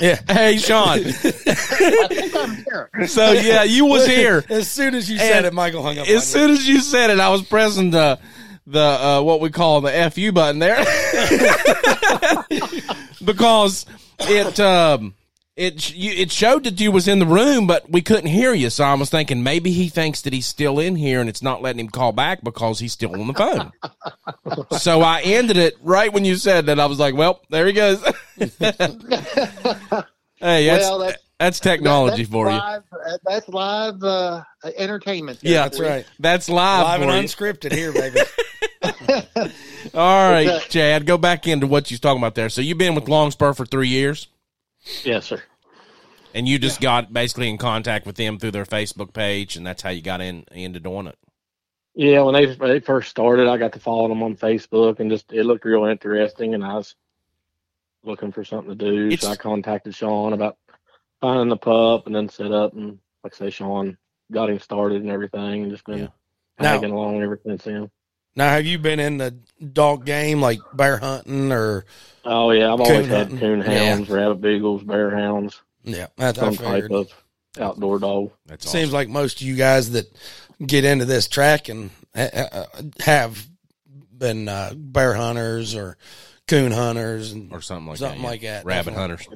[0.00, 0.20] Yeah.
[0.28, 0.90] Hey, Sean.
[1.00, 2.88] I think I'm here.
[3.08, 4.44] so yeah, you was here.
[4.48, 6.06] As soon as you said And it, Michael hung up.
[6.08, 8.20] on As soon as you said it, I was pressing the
[8.68, 10.76] the uh, what we call the fu button there
[13.24, 13.86] because
[14.20, 15.14] it um
[15.58, 18.70] it you, it showed that you was in the room, but we couldn't hear you.
[18.70, 21.60] So I was thinking maybe he thinks that he's still in here and it's not
[21.60, 23.72] letting him call back because he's still on the phone.
[24.78, 26.78] so I ended it right when you said that.
[26.78, 28.00] I was like, well, there he goes.
[28.38, 28.54] hey,
[30.40, 32.56] that's well, that's that's technology that's for you.
[32.56, 34.42] live, uh, That's live uh,
[34.76, 35.38] entertainment.
[35.42, 36.04] Yeah, That's right.
[36.18, 37.16] That's live, Live and you.
[37.28, 38.20] unscripted here, baby.
[39.94, 42.48] All right, It's Chad, go back into what you was talking about there.
[42.48, 44.26] So you've been with Longspur for three years,
[45.04, 45.42] Yes, sir.
[46.34, 49.82] and you just got basically in contact with them through their Facebook page, and that's
[49.82, 51.16] how you got in into doing it.
[51.94, 55.10] Yeah, when they when they first started, I got to follow them on Facebook, and
[55.10, 56.94] just it looked real interesting, and I was
[58.04, 59.06] looking for something to do.
[59.08, 60.56] It's- so I contacted Sean about
[61.20, 63.98] finding the pup, and then set up, and like I say, Sean
[64.30, 66.06] got him started and everything, and just been Yeah.
[66.60, 67.90] Now- tagging along ever since then.
[68.38, 69.32] Now, have you been in the
[69.72, 71.84] dog game, like bear hunting, or
[72.24, 73.38] Oh yeah, I've always Coon had hunting.
[73.38, 73.94] coon Yeah.
[73.94, 76.06] hounds, rabbit beagles, bear hounds, yeah?
[76.16, 76.92] That's I some type figured.
[76.92, 77.12] of
[77.60, 78.30] outdoor dog.
[78.46, 80.06] That's Seems like most of you guys that
[80.64, 82.64] get into this tracking uh, uh,
[83.00, 83.46] have
[84.16, 85.96] been uh, bear hunters or
[86.46, 88.24] coon hunters, and or something like something that.
[88.24, 88.30] yeah.
[88.30, 89.00] like that, Rabbit definitely.
[89.00, 89.28] hunters.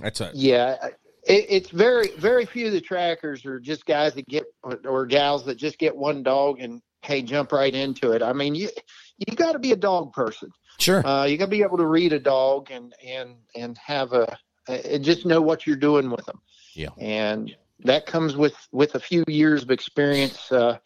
[0.00, 0.34] That's it.
[0.34, 0.76] Yeah,
[1.24, 4.44] it, it's very very few of the trackers are just guys that get
[4.84, 8.22] or gals that just get one dog and hey jump right into it.
[8.22, 8.70] I mean you
[9.18, 10.50] you got to be a dog person.
[10.78, 11.06] sure.
[11.06, 14.38] Uh, you got to be able to read a dog and and and have a
[14.68, 16.40] and just know what you're doing with them.
[16.74, 16.88] Yeah.
[16.98, 20.50] and that comes with with a few years of experience.
[20.52, 20.78] Uh,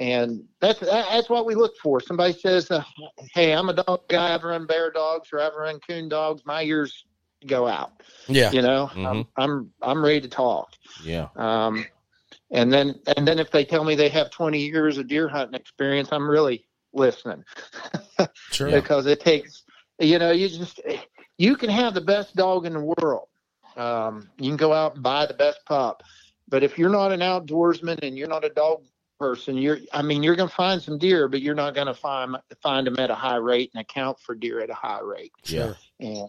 [0.00, 2.00] and that's that's what we look for.
[2.00, 2.82] Somebody says, uh,
[3.34, 4.34] "Hey, I'm a dog guy.
[4.34, 6.42] I've run bear dogs or I've run coon dogs.
[6.44, 7.04] My ears
[7.46, 9.06] go out." yeah, you know Mhm.
[9.06, 11.28] I'm, I'm i'm ready to talk Yeah.
[11.36, 11.86] um
[12.50, 15.58] and then and then if they tell me they have 20 years of deer hunting
[15.58, 17.44] experience i'm really listening
[18.50, 18.70] sure.
[18.70, 19.62] because it takes
[19.98, 20.80] you know you just
[21.38, 23.28] you can have the best dog in the world
[23.76, 26.02] um you can go out and buy the best pup
[26.48, 28.82] but if you're not an outdoorsman and you're not a dog
[29.20, 31.94] person you're i mean you're going to find some deer but you're not going to
[31.94, 35.30] find find them at a high rate and account for deer at a high rate
[35.44, 35.74] Yeah.
[36.00, 36.28] and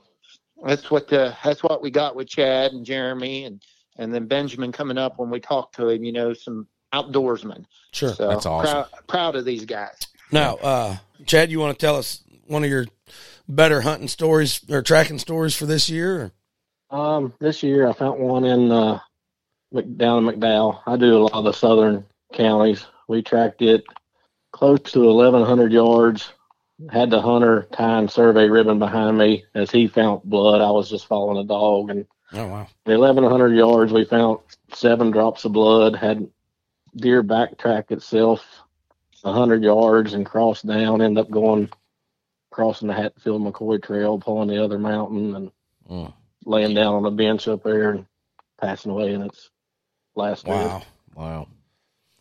[0.64, 3.64] that's what the that's what we got with Chad and Jeremy and
[3.98, 6.04] and then Benjamin coming up when we talked to him.
[6.04, 7.66] You know, some outdoorsmen.
[7.92, 8.14] Sure.
[8.14, 8.72] So That's awesome.
[8.72, 9.96] Proud, proud of these guys.
[10.32, 12.86] Now, uh, Chad, you want to tell us one of your
[13.48, 16.34] better hunting stories or tracking stories for this year?
[16.90, 16.98] Or?
[16.98, 19.00] Um, this year I found one in uh,
[19.72, 20.82] Mc- down in McDowell.
[20.86, 22.86] I do a lot of the southern counties.
[23.08, 23.84] We tracked it
[24.52, 26.32] close to 1,100 yards.
[26.90, 30.62] Had the hunter tying survey ribbon behind me as he found blood.
[30.62, 34.40] I was just following a dog, and Oh wow, the 1,100 yards we found
[34.74, 35.96] seven drops of blood.
[35.96, 36.30] Had
[36.96, 38.46] deer backtrack itself
[39.22, 41.02] 100 yards and cross down.
[41.02, 41.70] End up going
[42.52, 45.52] crossing the Hatfield McCoy Trail, pulling the other mountain, and
[45.90, 46.14] Mm.
[46.46, 48.06] laying down on a bench up there and
[48.60, 49.50] passing away in its
[50.16, 50.84] last wow.
[51.16, 51.48] Wow.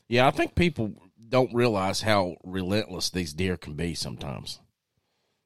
[0.09, 0.93] Yeah, I think people
[1.29, 4.59] don't realize how relentless these deer can be sometimes.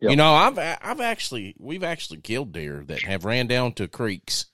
[0.00, 0.10] Yep.
[0.10, 4.46] You know, I've I've actually we've actually killed deer that have ran down to creeks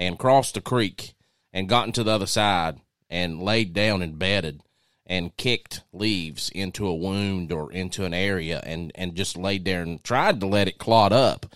[0.00, 1.14] and crossed the creek
[1.52, 4.62] and gotten to the other side and laid down and bedded
[5.06, 9.82] and kicked leaves into a wound or into an area and and just laid there
[9.82, 11.46] and tried to let it clot up.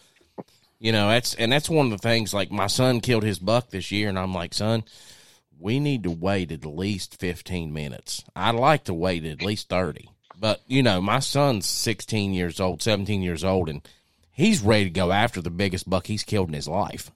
[0.78, 3.70] You know, that's and that's one of the things like my son killed his buck
[3.70, 4.84] this year and I'm like, "Son,
[5.58, 8.22] we need to wait at least 15 minutes.
[8.36, 10.10] I'd like to wait at least 30.
[10.38, 13.80] But, you know, my son's 16 years old, 17 years old, and
[14.34, 17.10] he's ready to go after the biggest buck he's killed in his life.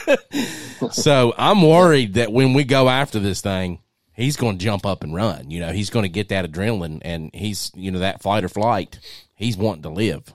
[0.92, 3.80] so I'm worried that when we go after this thing,
[4.12, 5.50] he's going to jump up and run.
[5.50, 8.48] You know, he's going to get that adrenaline and he's, you know, that fight or
[8.48, 9.00] flight.
[9.34, 10.32] He's wanting to live.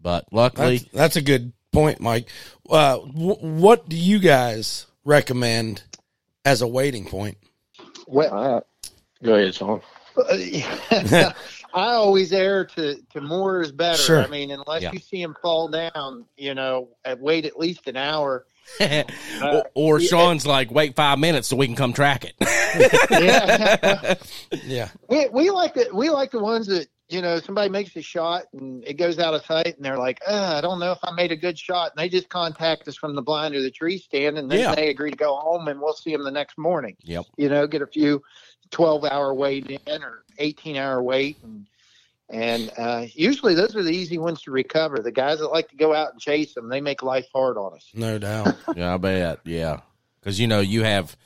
[0.00, 2.28] But luckily, That's, that's a good point, Mike.
[2.68, 5.82] Uh, wh- what do you guys recommend
[6.44, 7.36] as a waiting point?
[8.06, 8.62] Well, All right.
[9.22, 9.82] Go ahead, Sean.
[11.74, 13.98] I always err to to more is better.
[13.98, 14.22] Sure.
[14.22, 14.92] I mean, unless Yeah.
[14.92, 18.44] you see him fall down, you know, wait at least an hour.
[18.80, 19.02] Uh,
[19.42, 20.08] or, or yeah.
[20.08, 22.34] Sean's like, wait five minutes so we can come track it.
[23.10, 24.14] Yeah.
[24.64, 28.02] Yeah, we, we like the we like the ones that you know, somebody makes a
[28.02, 30.98] shot and it goes out of sight, and they're like, uh, I don't know if
[31.02, 31.92] I made a good shot.
[31.92, 34.74] And they just contact us from the blind or the tree stand, and then Yeah.
[34.74, 36.96] they agree to go home, and we'll see them the next morning.
[37.02, 37.24] Yep.
[37.36, 38.22] You know, get a few
[38.70, 41.36] 12 hour wait in or 18 hour wait.
[41.42, 41.66] And,
[42.28, 44.98] and uh, usually those are the easy ones to recover.
[45.00, 47.74] The guys that like to go out and chase them, they make life hard on
[47.74, 47.88] us.
[47.94, 48.54] No doubt.
[48.76, 49.40] Yeah, I bet.
[49.44, 49.80] Yeah,
[50.20, 51.16] because you know you have.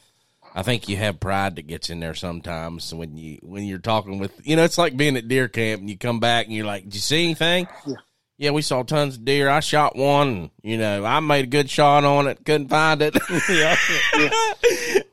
[0.55, 4.19] I think you have pride that gets in there sometimes when you when you're talking
[4.19, 6.65] with you know it's like being at deer camp and you come back and you're
[6.67, 7.67] like, did you see anything?
[7.87, 7.95] Yeah.
[8.37, 9.49] Yeah, we saw tons of deer.
[9.49, 10.51] I shot one.
[10.61, 12.45] You know, I made a good shot on it.
[12.45, 13.15] Couldn't find it.
[13.49, 13.77] yeah.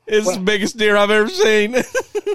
[0.08, 1.76] it's the biggest deer I've ever seen.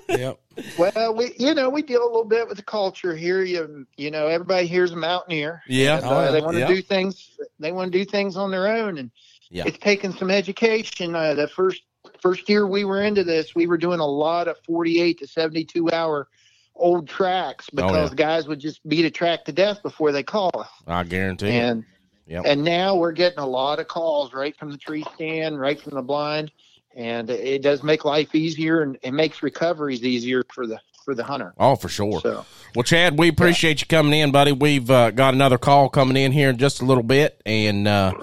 [0.09, 0.39] Yep.
[0.79, 3.43] Well, we you know we deal a little bit with the culture here.
[3.43, 5.61] You you know everybody here's a mountaineer.
[5.67, 5.97] yeah.
[5.97, 6.31] And, Oh, uh, yeah.
[6.31, 6.67] they want to Yeah.
[6.67, 7.29] do things.
[7.59, 9.11] They want to do things on their own, and
[9.49, 9.63] Yeah.
[9.67, 11.13] it's taken some education.
[11.13, 11.81] Uh, the first
[12.21, 15.27] first year we were into this, we were doing a lot of forty eight to
[15.27, 16.27] seventy two hour
[16.75, 17.85] old tracks Oh, yeah.
[17.87, 20.69] because guys would just beat a track to death before they call us.
[20.85, 21.49] I guarantee.
[21.49, 21.83] And
[22.27, 22.43] Yep.
[22.45, 25.95] and now we're getting a lot of calls right from the tree stand, right from
[25.95, 26.51] the blind,
[26.93, 31.23] and it does make life easier and it makes recoveries easier for the for the
[31.23, 31.53] hunter.
[31.57, 32.19] Oh, for sure.
[32.19, 32.45] So.
[32.75, 34.51] Well, Chad, we appreciate you coming in, buddy.
[34.51, 38.13] We've uh, got another call coming in here in just a little bit, and uh,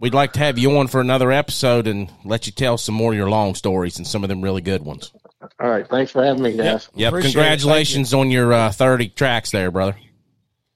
[0.00, 3.12] we'd like to have you on for another episode and let you tell some more
[3.12, 5.12] of your long stories and some of them really good ones.
[5.60, 5.86] All right.
[5.88, 6.88] Thanks for having me, guys.
[6.94, 7.08] Yep.
[7.08, 7.32] Appreciate it.
[7.34, 9.96] Congratulations on your uh, 30 tracks there, brother.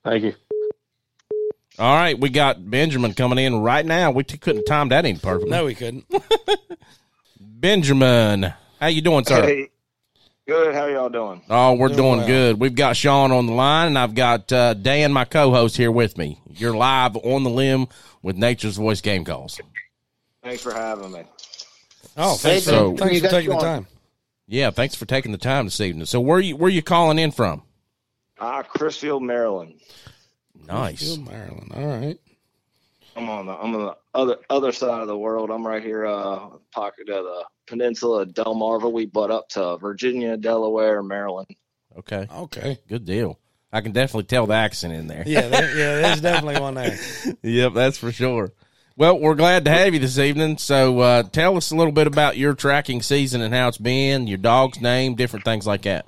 [0.03, 0.33] Thank you.
[1.79, 2.17] All right.
[2.19, 4.11] We got Benjamin coming in right now.
[4.11, 5.51] We t- couldn't time that in perfectly.
[5.51, 6.05] No, we couldn't.
[7.39, 9.41] Benjamin, how you doing, sir?
[9.41, 9.69] Hey,
[10.47, 10.75] good.
[10.75, 11.41] How y'all doing?
[11.49, 12.27] Oh, we're Doing doing well.
[12.27, 12.59] good.
[12.59, 16.17] We've got Sean on the line, and I've got uh, Dan, my co-host, here with
[16.17, 16.39] me.
[16.49, 17.87] You're live on the limb
[18.21, 19.59] with Nature's Voice Game Calls.
[20.43, 21.23] Thanks for having me.
[22.17, 23.87] Oh, thanks, So- for, thanks for taking the time.
[24.47, 26.05] Yeah, thanks for taking the time this evening.
[26.05, 27.63] So, where you where are you calling in from?
[28.39, 29.79] Ah, Crisfield, Maryland.
[30.67, 31.15] Nice.
[31.15, 31.71] Good, Maryland.
[31.73, 32.19] All right.
[33.15, 35.49] I'm on the I'm on the other other side of the world.
[35.51, 38.91] I'm right here, uh, pocket of the peninsula of Delmarva.
[38.91, 41.47] We butt up to Virginia, Delaware, Maryland.
[41.97, 42.79] Okay, Okay.
[42.89, 43.39] good deal.
[43.71, 45.23] I can definitely tell the accent in there.
[45.25, 46.97] Yeah, there, yeah, there's definitely one there.
[47.43, 48.51] yep, that's for sure.
[48.95, 50.59] Well, we're glad to have you this evening.
[50.59, 54.27] So, uh, tell us a little bit about your tracking season and how it's been,
[54.27, 56.05] your dog's name, different things like that.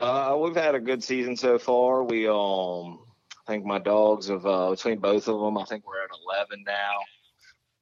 [0.00, 2.04] Uh, we've had a good season so far.
[2.04, 3.00] We um,
[3.48, 5.56] I think my dogs have uh, between both of them.
[5.56, 6.98] I think we're at eleven now.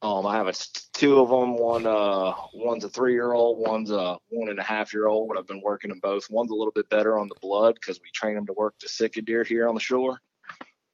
[0.00, 0.52] Um, I have a,
[0.92, 1.58] two of them.
[1.58, 3.58] One uh, one's a three year old.
[3.58, 5.32] One's a one and a half year old.
[5.36, 6.30] I've been working them both.
[6.30, 8.88] One's a little bit better on the blood because we train them to work the
[8.88, 10.20] sitka deer here on the shore.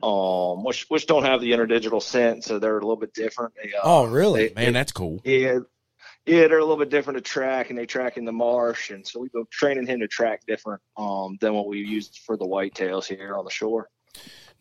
[0.02, 3.52] Um, which which don't have the interdigital scent, so they're a little bit different.
[3.62, 4.48] They, uh, Oh, really?
[4.48, 5.20] they- Man, that's cool.
[5.22, 5.58] yeah,
[6.24, 9.06] yeah, they're a little bit different to track, and they track in the marsh, and
[9.06, 12.46] so we've been training him to track different um, than what we used for the
[12.46, 13.90] whitetails here on the shore.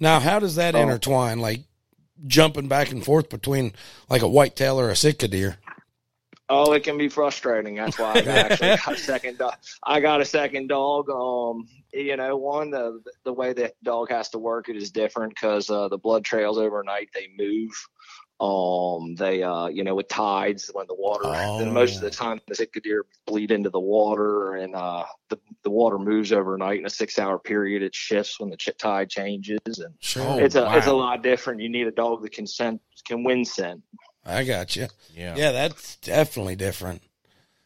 [0.02, 0.82] Now, how does that Oh.
[0.82, 1.40] intertwine?
[1.40, 1.62] Like
[2.28, 3.74] jumping back and forth between
[4.10, 5.58] like a whitetail or a sitka deer?
[6.50, 7.76] Oh, it can be frustrating.
[7.76, 9.54] That's why I got actually got a second dog.
[9.84, 11.10] I got a second dog.
[11.10, 15.34] Um, you know, one the the way that dog has to work it is different
[15.34, 17.72] because uh, the blood trails overnight they move.
[18.42, 21.30] Um, they uh, you know, with tides when the water.
[21.60, 25.38] Then most of the time the sitka deer bleed into the water, and uh, the
[25.62, 27.84] the water moves overnight in a six hour period.
[27.84, 30.24] It shifts when the ch- tide changes, and Sure.
[30.24, 31.62] Oh, it's a it's a lot different.
[31.62, 33.84] You need a dog that can scent can win scent.
[34.26, 34.88] I got you.
[35.14, 37.04] Yeah, Yeah, that's definitely different.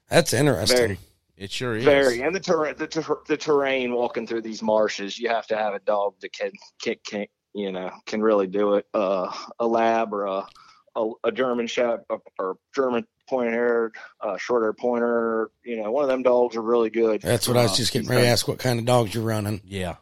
[0.09, 0.77] That's interesting.
[0.77, 0.99] Very.
[1.37, 1.85] it sure is.
[1.85, 5.57] Very, and the ter- the, ter- the terrain walking through these marshes, you have to
[5.57, 8.85] have a dog that can can, can you know can really do it.
[8.93, 10.45] Uh, a lab or a
[10.95, 12.05] a, a German Shepherd
[12.39, 15.49] or German point haired, uh, short haired pointer.
[15.63, 17.21] You know, one of them dogs are really good.
[17.21, 18.47] That's what I was Uh, just getting ready to ask.
[18.47, 19.61] What kind of dogs you're running?
[19.65, 19.95] Yeah.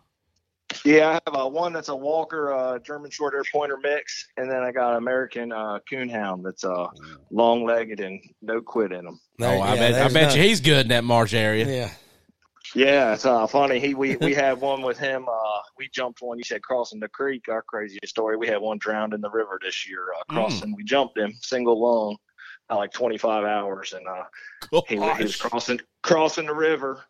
[0.83, 4.49] Yeah, I have a one that's a Walker uh, German short hair pointer mix, and
[4.49, 6.87] then I got an American uh, coonhound that's uh,
[7.29, 9.19] long legged and no quit in them.
[9.41, 9.93] oh, I bet.
[9.93, 11.67] I bet no- you he's good in that marsh area.
[11.67, 11.89] Yeah.
[12.75, 13.79] Yeah, it's uh, funny.
[13.79, 15.27] He we we had one with him.
[15.29, 16.37] Uh, we jumped one.
[16.37, 17.43] You said crossing the creek.
[17.49, 18.37] Our craziest story.
[18.37, 20.05] We had one drowned in the river this year.
[20.17, 20.75] Uh, crossing.
[20.75, 22.17] We jumped him single lung,
[22.69, 24.23] uh, like 25 hours, and uh,
[24.87, 27.03] he, he was crossing crossing the river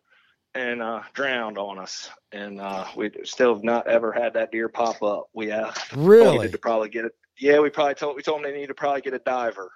[0.55, 2.09] and uh, drowned on us.
[2.31, 5.27] And uh, we still have not ever had that deer pop up.
[5.33, 6.37] We uh, Really?
[6.37, 7.13] needed to probably get it.
[7.39, 9.71] Yeah, we probably told we told them they need to probably get a diver.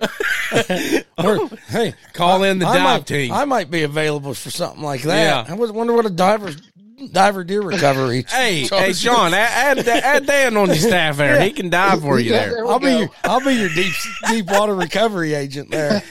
[1.18, 3.32] Or- hey, Call in the I dive might, team.
[3.32, 5.46] I might be available for something like that.
[5.48, 5.52] Yeah.
[5.52, 6.52] I was wonder what a diver
[7.12, 8.24] diver deer recovery.
[8.28, 8.92] Hey, hey.
[8.92, 11.40] Sean, add, add, add Dan on your staff there.
[11.42, 12.50] He can dive for you Yeah, there.
[12.54, 13.92] there I'll be your I'll be your deep
[14.28, 16.02] deep water recovery agent there.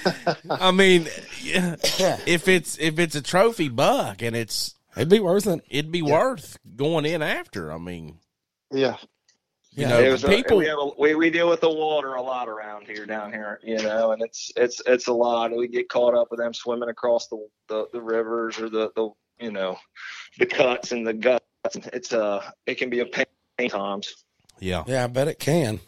[0.49, 1.07] I mean,
[1.41, 1.75] yeah,
[2.25, 5.61] if it's if it's a trophy buck and it's It'd be worth it.
[5.69, 7.71] it'd be worth going in after.
[7.71, 8.17] I mean,
[8.73, 8.97] Yeah.
[9.77, 9.89] You Yeah.
[9.89, 10.57] know, It was a- people.
[10.57, 13.59] we, have a, we we deal with the water a lot around here, down here,
[13.63, 15.55] you know, and it's it's it's a lot.
[15.55, 17.37] We get caught up with them swimming across the
[17.69, 19.09] the, the rivers or the the
[19.39, 19.77] you know
[20.39, 21.45] the cuts and the guts.
[21.93, 24.13] It's uh it can be a pain times.
[24.59, 24.83] yeah.
[24.87, 25.79] Yeah, I bet it can.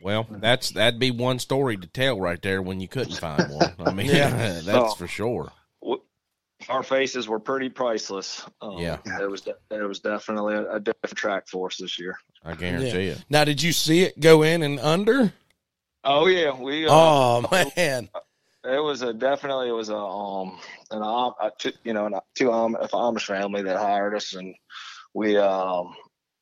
[0.00, 3.72] Well, that's that'd be one story to tell right there when you couldn't find one.
[3.78, 4.60] I mean, Yeah.
[4.64, 4.94] that's Oh.
[4.94, 5.50] for sure.
[6.68, 8.44] Our faces were pretty priceless.
[8.60, 8.98] Um, Yeah.
[9.20, 12.16] it was de- it was definitely a, a different track for us this year.
[12.44, 13.24] I guarantee it.
[13.28, 15.32] Now, did you see it go in and under?
[16.04, 18.08] Oh yeah, we uh, Oh man,
[18.64, 20.58] It was a definitely it was a um
[20.90, 21.50] an Am- a
[21.82, 24.54] you know an, two Am- a Amish family that hired us and
[25.14, 25.94] we um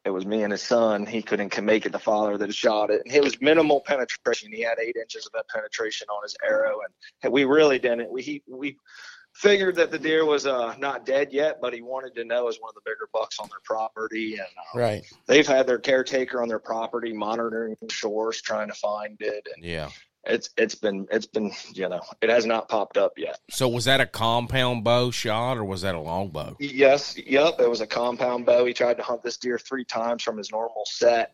[0.04, 1.06] it was me and his son.
[1.06, 1.92] He couldn't make it.
[1.92, 4.50] The father that shot it, and it was minimal penetration.
[4.52, 6.78] He had eight inches of that penetration on his arrow,
[7.22, 8.11] and we really didn't.
[8.11, 8.76] We he, we
[9.35, 12.59] figured that the deer was uh not dead yet, but he wanted to know as
[12.61, 15.03] one of the bigger bucks on their property, and uh, right?
[15.27, 19.64] they've had their caretaker on their property monitoring the shores, trying to find it, and
[19.64, 19.90] Yeah.
[20.25, 23.38] it's it's been it's been you know it has not popped up yet.
[23.51, 26.57] So was that a compound bow shot or was that a long bow?
[26.61, 28.64] Yes, yep, it was a compound bow.
[28.64, 31.33] He tried to hunt this deer three times from his normal set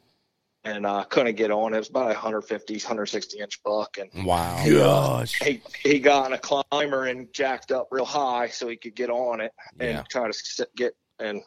[0.68, 1.74] and uh, couldn't get on.
[1.74, 4.64] It was about a 150, 160 inch buck, and Wow.
[4.68, 5.40] Gosh.
[5.42, 9.10] he he got on a climber and jacked up real high so he could get
[9.10, 10.02] on it and Yeah.
[10.10, 11.42] try to sit, get and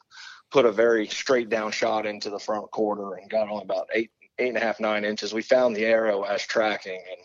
[0.51, 4.11] put a very straight down shot into the front quarter and got on about eight
[4.39, 5.33] eight and a half nine inches.
[5.33, 7.21] We found the arrow as tracking and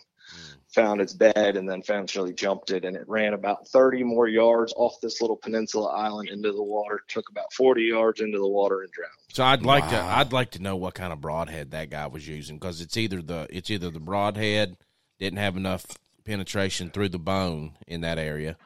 [0.77, 4.75] found its bed and then eventually jumped it and it ran about 30 more yards
[4.77, 8.83] off this little peninsula island into the water took about 40 yards into the water
[8.83, 11.89] and drowned So I'd like to I'd like to know what kind of broadhead that
[11.89, 14.77] guy was using because it's either the it's either the broadhead
[15.19, 15.87] didn't have enough
[16.27, 18.57] penetration through the bone in that area,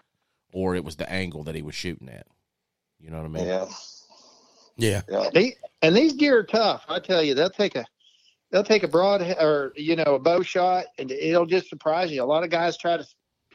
[0.53, 2.27] or it was the angle that he was shooting at.
[2.99, 3.46] You know what I mean?
[3.46, 3.66] yeah
[4.77, 5.03] Yeah.
[5.09, 6.85] yeah They, and these deer are tough.
[6.88, 7.85] I tell you, they'll take a
[8.50, 12.22] they'll take a broad or you know a bow shot, and it'll just surprise you.
[12.22, 13.06] A lot of guys try to,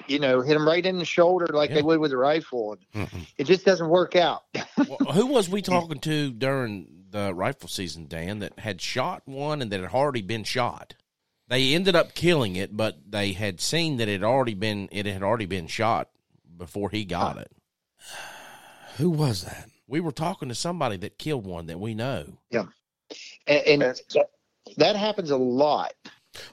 [0.07, 1.77] you know, hit them right in the shoulder like Yeah.
[1.77, 3.25] they would with a rifle, and Mm-mm.
[3.37, 4.43] it just doesn't work out.
[4.77, 9.61] well, who was we talking to during the rifle season, Dan, that had shot one
[9.61, 10.95] and that had already been shot?
[11.47, 15.05] They ended up killing it, but they had seen that it had already been it
[15.05, 16.09] had already been shot
[16.57, 17.51] before he got uh, it.
[18.97, 19.69] Who was that?
[19.87, 22.39] We were talking to somebody that killed one that we know.
[22.51, 22.67] and,
[23.47, 24.01] and
[24.77, 25.93] that, that happens a lot.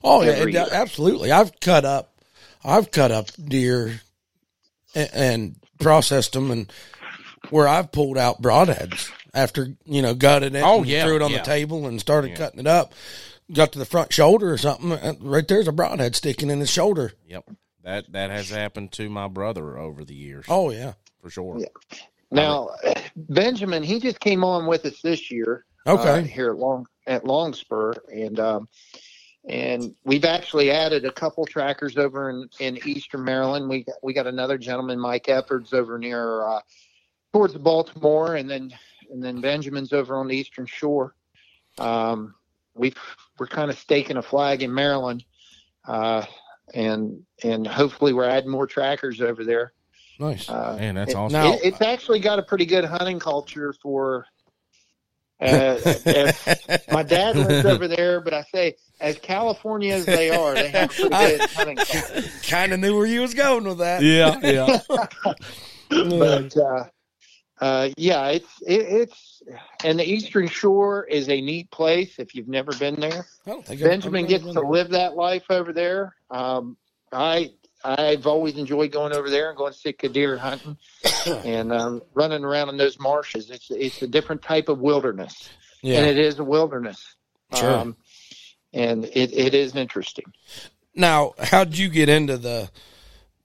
[0.02, 0.66] Oh yeah, it- year.
[0.70, 1.32] absolutely.
[1.32, 2.14] I've cut up,
[2.64, 4.00] I've cut up deer
[4.94, 6.72] and, and processed them, and
[7.50, 10.62] where I've pulled out broadheads after you know gutted it.
[10.62, 11.38] Oh, and yeah, threw it on yeah.
[11.38, 12.36] the table and started Yeah.
[12.36, 12.94] cutting it up.
[13.52, 15.18] Got to the front shoulder or something.
[15.20, 17.12] Right there's a broadhead sticking in his shoulder.
[17.26, 17.50] Yep.
[17.82, 20.46] That that has happened to my brother over the years.
[20.48, 20.92] Oh yeah.
[21.20, 21.58] for sure.
[21.58, 21.98] Yeah.
[22.30, 22.70] Now,
[23.14, 25.66] Benjamin, he just came on with us this year.
[25.86, 26.20] Okay.
[26.20, 28.68] uh, here at Long at Longspur, and um,
[29.48, 33.68] and we've actually added a couple trackers over in, in Eastern Maryland.
[33.68, 36.60] We got, we got another gentleman, Mike Effords, over near uh,
[37.32, 38.72] towards Baltimore, and then
[39.10, 41.14] and then Benjamin's over on the Eastern Shore.
[41.78, 42.34] Um,
[42.74, 42.94] we
[43.38, 45.24] we're kind of staking a flag in Maryland,
[45.86, 46.24] uh,
[46.74, 49.72] and and hopefully we're adding more trackers over there.
[50.18, 50.48] Nice.
[50.48, 51.40] Uh, Man, that's it- awesome.
[51.40, 54.26] It, it's actually got a pretty good hunting culture for.
[55.42, 55.92] Uh,
[56.92, 60.90] my dad lives over there, but I say, as California as they are, they have
[60.90, 64.02] a pretty good hunting kind of knew where you was going with that.
[64.02, 64.78] Yeah, yeah.
[65.88, 66.84] But uh,
[67.60, 69.42] uh, yeah, it's it, it's
[69.84, 73.26] and the Eastern Shore is a neat place if you've never been there.
[73.46, 76.14] I don't think I've- Benjamin gets to live that life over there.
[76.30, 76.76] Um,
[77.12, 77.52] I
[77.84, 80.76] I've always enjoyed going over there and going sika deer hunting
[81.26, 83.50] and um, running around in those marshes.
[83.50, 85.48] It's it's a different type of wilderness,
[85.82, 85.98] there.
[85.98, 87.14] and it is a wilderness.
[87.54, 87.70] Sure.
[87.70, 87.96] Um,
[88.72, 90.24] and it, it is interesting.
[90.94, 92.70] Now, how did you get into the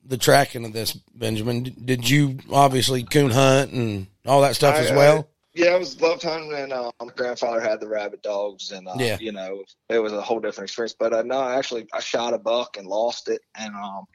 [0.06, 1.64] the tracking of this, Benjamin?
[1.64, 5.30] Did you obviously coon hunt and all that stuff I- as well?
[5.54, 8.94] Yeah, I was love hunting, and uh, my grandfather had the rabbit dogs, and uh,
[9.00, 9.18] Yeah.
[9.20, 10.94] you know, it was a whole different experience.
[11.00, 14.06] But uh, no, actually, I shot a buck and lost it, and um,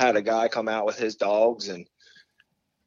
[0.00, 1.86] had a guy come out with his dogs, and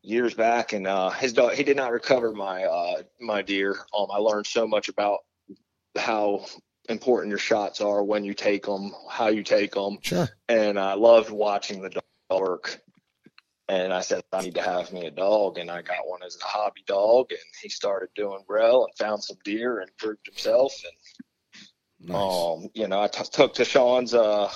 [0.02, 3.76] years back, and uh, his dog he did not recover my uh, my deer.
[3.97, 5.19] Um, I learned so much about
[5.97, 6.46] how
[6.90, 10.27] important your shots are when you take them, how you take them, Sure.
[10.50, 12.04] and I loved watching the dog
[12.42, 12.79] work.
[13.69, 15.58] And I said, I need to have me a dog.
[15.58, 17.27] And I got one as a hobby dog.
[17.31, 20.73] And he started doing well and found some deer and proved himself.
[20.83, 22.21] And, Nice.
[22.21, 24.52] um, you know, I t- took to Sean's, uh,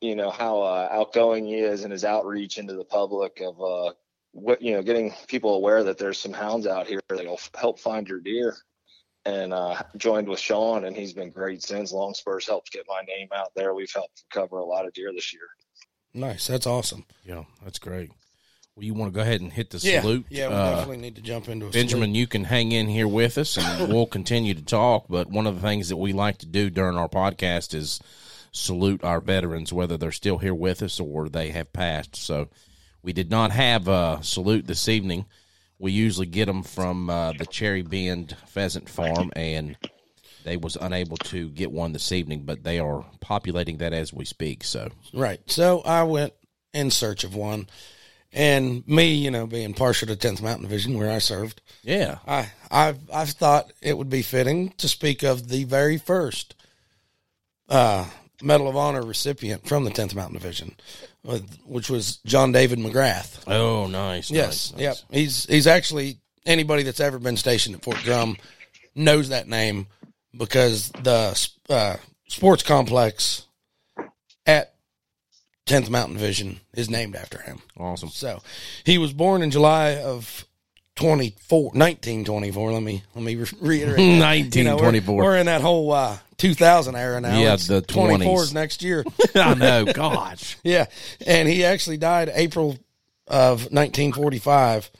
[0.00, 3.92] you know, how uh, outgoing he is and his outreach into the public of, uh,
[4.32, 7.78] what you know, getting people aware that there's some hounds out here that'll f- help
[7.78, 8.56] find your deer.
[9.26, 11.92] And uh, joined with Sean, and he's been great since.
[11.92, 13.74] Longspur's helped get my name out there.
[13.74, 15.42] We've helped cover a lot of deer this year.
[16.14, 16.46] Nice.
[16.46, 17.04] That's awesome.
[17.22, 18.10] Yeah, that's great.
[18.74, 20.00] Well, you want to go ahead and hit the Yeah.
[20.00, 20.24] salute?
[20.30, 23.06] Yeah, we Uh, definitely need to jump into a Benjamin, you can hang in here
[23.06, 25.04] with us and we'll continue to talk.
[25.10, 28.00] But one of the things that we like to do during our podcast is
[28.52, 32.16] salute our veterans, whether they're still here with us or they have passed.
[32.16, 32.48] So
[33.02, 35.26] we did not have a salute this evening.
[35.78, 39.76] We usually get them from uh, the Cherry Bend Pheasant Farm, and
[40.44, 44.24] they was unable to get one this evening, but they are populating that as we
[44.24, 44.64] speak.
[44.64, 45.40] So Right.
[45.46, 46.34] So I went
[46.74, 47.68] in search of one.
[48.32, 52.52] And me, you know, being partial to 10th Mountain Division where I served, yeah, I
[52.70, 56.54] I've I've thought it would be fitting to speak of the very first
[57.68, 58.06] uh,
[58.42, 60.74] Medal of Honor recipient from the 10th Mountain Division,
[61.66, 63.42] which was John David Magrath.
[63.46, 64.80] oh nice, Yes, nice, nice.
[64.80, 64.96] yep.
[65.10, 68.36] He's he's actually anybody that's ever been stationed at Fort Drum
[68.94, 69.86] knows that name
[70.36, 71.96] because the uh,
[72.28, 73.46] sports complex
[74.46, 74.74] at
[75.66, 77.60] 10th Mountain Division is named after him.
[77.78, 78.08] awesome.
[78.08, 78.40] So
[78.84, 80.46] he was born in July of
[80.96, 82.72] 24, 1924.
[82.72, 83.96] Let me let me re- reiterate.
[83.96, 84.00] that.
[84.56, 85.16] You know, we're- 1924.
[85.22, 87.38] we're, in that whole uh, 2000 era now.
[87.38, 88.42] Yeah, It's the 24 20s.
[88.42, 89.04] is next year.
[89.34, 90.56] I know, gosh.
[90.64, 90.86] Yeah,
[91.26, 92.78] and he actually died April
[93.26, 94.90] of 1945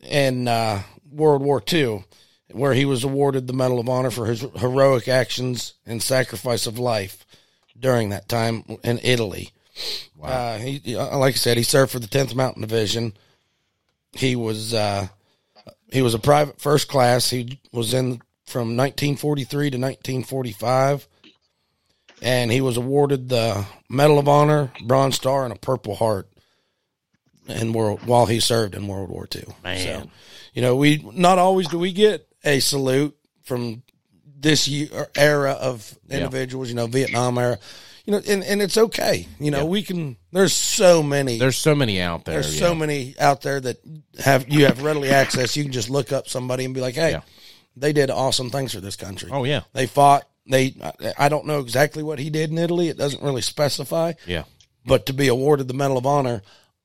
[0.00, 2.04] in uh, World War II,
[2.52, 6.78] where he was awarded the Medal of Honor for his heroic actions and sacrifice of
[6.78, 7.24] life
[7.78, 9.50] during that time in Italy.
[10.22, 13.14] Uh, he, uh, like I said, he served for the 10th Mountain Division.
[14.12, 15.08] He was uh,
[15.92, 17.30] he was a private first class.
[17.30, 18.20] He was in
[18.50, 21.08] from 1943 to 1945
[22.22, 26.28] and he was awarded the Medal of Honor, Bronze Star, and a Purple Heart
[27.48, 29.44] in world while he served in World War II.
[29.64, 30.02] Man.
[30.02, 30.10] So,
[30.54, 33.82] you know, we not always do we get a salute from
[34.38, 36.68] this year, er, era of individuals.
[36.68, 37.58] You know, Vietnam era.
[38.06, 39.28] You know, and, and it's okay.
[39.38, 39.64] You know, Yeah.
[39.64, 40.16] we can.
[40.32, 41.38] There's so many.
[41.38, 42.40] There's so many out there.
[42.40, 42.68] There's yeah.
[42.68, 43.78] so many out there that
[44.18, 45.56] have you have readily access.
[45.56, 47.20] You can just look up somebody and be like, "Hey.
[47.76, 50.26] They did awesome things for this country." Oh yeah, They fought.
[50.46, 50.74] They
[51.16, 52.88] I- don't know exactly what he did in Italy.
[52.88, 54.44] It doesn't really specify, yeah.
[54.84, 56.42] but to be awarded the Medal of Honor,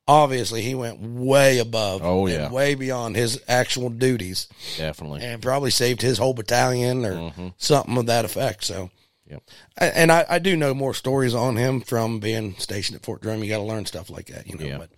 [0.07, 2.01] obviously he went way above.
[2.03, 2.51] Oh, and yeah.
[2.51, 5.23] way beyond his actual duties, Definitely.
[5.23, 7.47] and probably saved his whole battalion or mm-hmm.
[7.57, 8.63] something of that effect.
[8.63, 8.91] So.
[9.27, 9.41] Yep.
[9.77, 13.43] And I, I do know more stories on him from being stationed at Fort Drum.
[13.43, 14.65] You got to learn stuff like that, you know.
[14.65, 14.77] Yeah.
[14.77, 14.91] But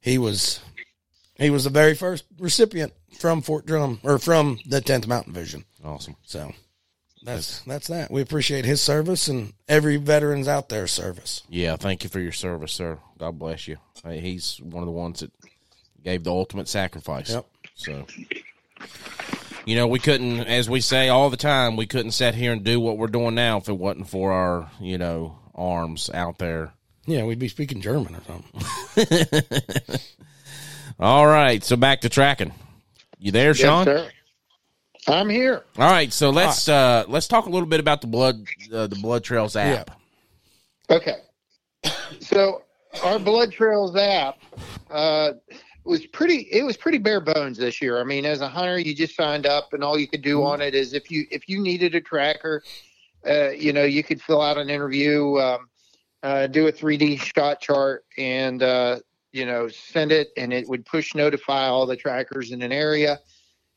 [0.00, 0.58] he was
[1.36, 5.64] he was the very first recipient from Fort Drum or from the 10th Mountain Division.
[5.84, 6.16] Awesome.
[6.24, 6.52] So
[7.24, 8.10] that's that's that.
[8.10, 11.42] We appreciate his service and every veteran's out there service.
[11.48, 12.98] Yeah, thank you for your service, sir.
[13.18, 13.78] God bless you.
[14.04, 15.32] Hey, He's one of the ones that
[16.02, 17.30] gave the ultimate sacrifice.
[17.30, 17.46] Yep.
[17.74, 18.06] So,
[19.64, 22.62] you know, we couldn't, as we say all the time, we couldn't sit here and
[22.62, 26.74] do what we're doing now if it wasn't for our, you know, arms out there.
[27.06, 29.98] Yeah, we'd be speaking German or something.
[30.98, 32.52] All right, so back to tracking.
[33.18, 33.86] You there, Sean?
[33.86, 34.10] Yes, sir.
[35.06, 35.64] I'm here.
[35.76, 38.96] All right, so let's uh let's talk a little bit about the blood uh, the
[38.96, 39.90] BloodTrailz app.
[40.88, 41.16] Okay.
[42.20, 42.62] So
[43.02, 44.38] our BloodTrailz app
[44.90, 45.32] uh,
[45.84, 46.48] was pretty.
[46.50, 48.00] It was pretty bare bones this year.
[48.00, 50.60] I mean, as a hunter, you just signed up, and all you could do on
[50.60, 52.62] it is if you if you needed a tracker,
[53.28, 55.68] uh, you know, you could fill out an interview, um,
[56.22, 59.00] uh, do a 3D shot chart, and uh,
[59.34, 63.18] you know, send it, and it would push notify all the trackers in an area.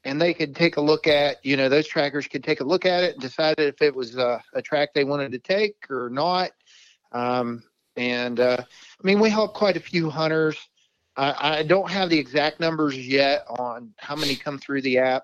[0.04, 2.86] And they could take a look at, you know, those trackers could take a look
[2.86, 6.12] at it and decide if it was uh, a track they wanted to take or
[6.12, 6.52] not.
[7.12, 7.64] Um,
[7.96, 10.58] and uh, I mean, we help quite a few hunters.
[11.16, 15.24] I, I don't have the exact numbers yet on how many come through the app.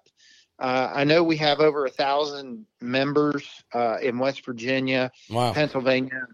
[0.58, 5.54] Uh, I know we have over a thousand members uh, in West Virginia, Wow.
[5.54, 6.26] Pennsylvania,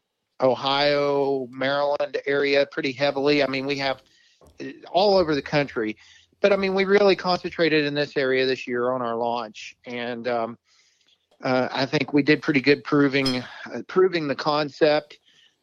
[0.42, 3.44] Ohio, Maryland area pretty heavily.
[3.44, 4.02] I mean, we have
[4.62, 5.98] uh, all over the country,
[6.42, 10.28] but I mean, we really concentrated in this area this year on our launch, and
[10.28, 10.58] um,
[11.44, 15.20] uh, I think we did pretty good proving uh, proving the concept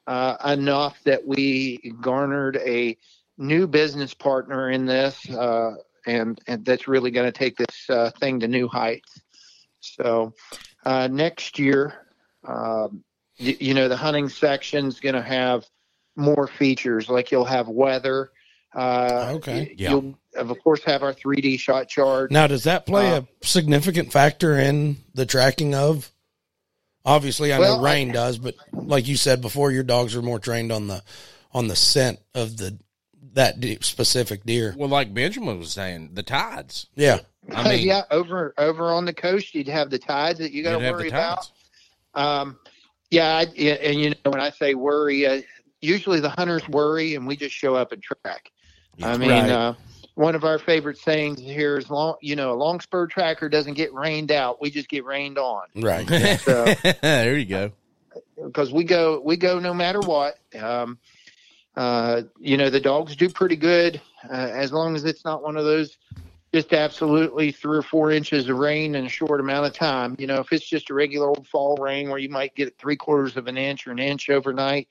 [0.07, 2.97] uh, enough that we garnered a
[3.39, 5.75] new business partner in this, uh,
[6.07, 9.21] and and that's really going to take this uh, thing to new heights.
[9.81, 10.35] So
[10.85, 12.07] next year,
[12.47, 13.05] um,
[13.41, 15.67] y- you know, the hunting section's going to have
[16.17, 18.31] more features, like you'll have weather.
[18.75, 19.59] Uh, Okay.
[19.61, 19.91] y- Yeah.
[19.91, 22.31] You'll of course have our 3D shot chart.
[22.31, 26.11] Now, does that play Uh, a significant factor in the tracking of?
[27.05, 30.39] Obviously, I Well, know rain does, but like you said before, your dogs are more
[30.41, 31.03] trained on the
[31.55, 32.79] on the scent of the
[33.33, 34.75] that de- specific deer.
[34.77, 36.87] Well, like Benjamin was saying, the tides.
[36.97, 37.21] Yeah.
[37.55, 40.79] I mean, yeah, over over on the coast, you'd have the tides that you got
[40.79, 41.49] to worry about.
[42.15, 42.59] Um,
[43.11, 45.43] yeah, I, and you know when I say worry, uh,
[45.81, 48.51] usually the hunters worry, and we just show up and track.
[49.03, 49.51] I mean, Right.
[49.51, 49.75] uh,
[50.15, 52.17] one of our favorite sayings here is long.
[52.23, 55.65] You know, a Longspur tracker doesn't get rained out; we just get rained on.
[55.77, 56.09] Right.
[56.41, 56.65] So
[57.03, 57.73] there you go.
[58.43, 60.39] because we go we go no matter what.
[60.59, 60.99] Um,
[61.77, 65.59] uh, you know, the dogs do pretty good uh, as long as it's not one
[65.59, 65.99] of those
[66.55, 70.17] just absolutely three or four inches of rain in a short amount of time.
[70.19, 72.97] You know, if it's just a regular old fall rain where you might get three
[72.97, 74.89] quarters of an inch or an inch overnight,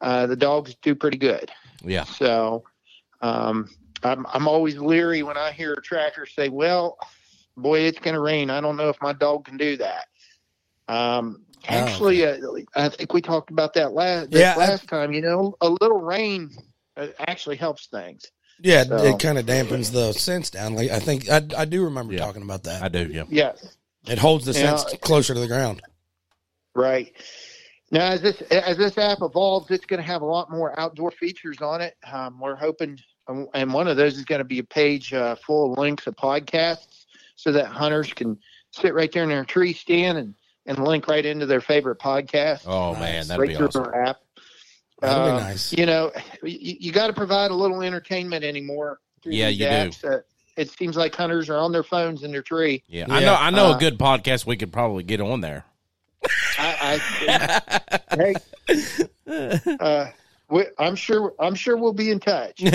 [0.00, 1.50] uh, the dogs do pretty good.
[1.82, 2.04] Yeah.
[2.04, 2.64] So
[3.20, 3.68] um,
[4.02, 6.98] I'm I'm always leery when I hear a tracker say, "Well,
[7.56, 8.50] boy, it's going to rain.
[8.50, 10.06] I don't know if my dog can do that."
[10.88, 12.36] Um, Oh, actually, uh,
[12.76, 15.12] I think we talked about that last Yeah, I- last time.
[15.12, 16.50] You know, a little rain
[16.96, 18.30] uh, actually helps things.
[18.60, 20.74] Yeah, So- it kind of dampens the sense down.
[20.74, 22.20] Like I think I, I do remember Yeah.
[22.20, 22.82] talking about that.
[22.82, 23.06] I do.
[23.06, 23.24] Yeah.
[23.28, 23.76] Yes,
[24.06, 25.82] It holds the sense scents closer to the ground.
[26.74, 27.12] right.
[27.92, 31.12] Now, as this as this app evolves, it's going to have a lot more outdoor
[31.12, 31.94] features on it.
[32.10, 32.98] Um, we're hoping,
[33.28, 36.16] and one of those is going to be a page uh, full of links of
[36.16, 37.04] podcasts,
[37.36, 38.38] so that hunters can
[38.72, 40.34] sit right there in their tree stand and
[40.66, 42.62] and link right into their favorite podcast.
[42.66, 43.00] Oh Nice.
[43.00, 43.84] man, that'd right be awesome.
[43.84, 44.16] our app.
[45.00, 45.72] That'd be Uh, nice.
[45.72, 49.00] You know, you, you got to provide a little entertainment anymore.
[49.24, 50.08] Yeah, these you do.
[50.08, 50.20] Uh,
[50.56, 52.82] it seems like hunters are on their phones in their tree.
[52.88, 53.34] Yeah, I know.
[53.34, 55.64] I know Uh, a good podcast we could probably get on there.
[56.58, 56.98] I,
[58.10, 58.34] I hey,
[59.80, 60.06] uh,
[60.48, 61.34] we, I'm sure.
[61.38, 62.62] I'm sure we'll be in touch.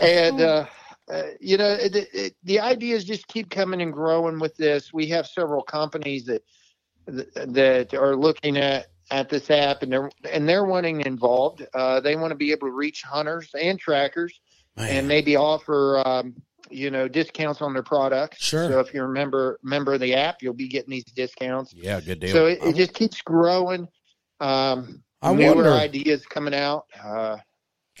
[0.00, 0.66] and uh,
[1.12, 4.92] uh, you know, it, it, the idea is just keep coming and growing with this.
[4.92, 6.42] We have several companies that
[7.06, 11.66] that are looking at at this app, and they're and they're wanting involved.
[11.74, 14.40] Uh, they want to be able to reach hunters and trackers,
[14.76, 16.02] and maybe offer.
[16.06, 16.34] Um,
[16.70, 18.42] you know, discounts on their products.
[18.42, 18.70] Sure.
[18.70, 21.74] So if you're a member member of the app, you'll be getting these discounts.
[21.74, 22.32] Yeah, good deal.
[22.32, 23.86] So it, it just keeps growing.
[24.40, 27.36] Um, I newer wonder- ideas coming out, uh,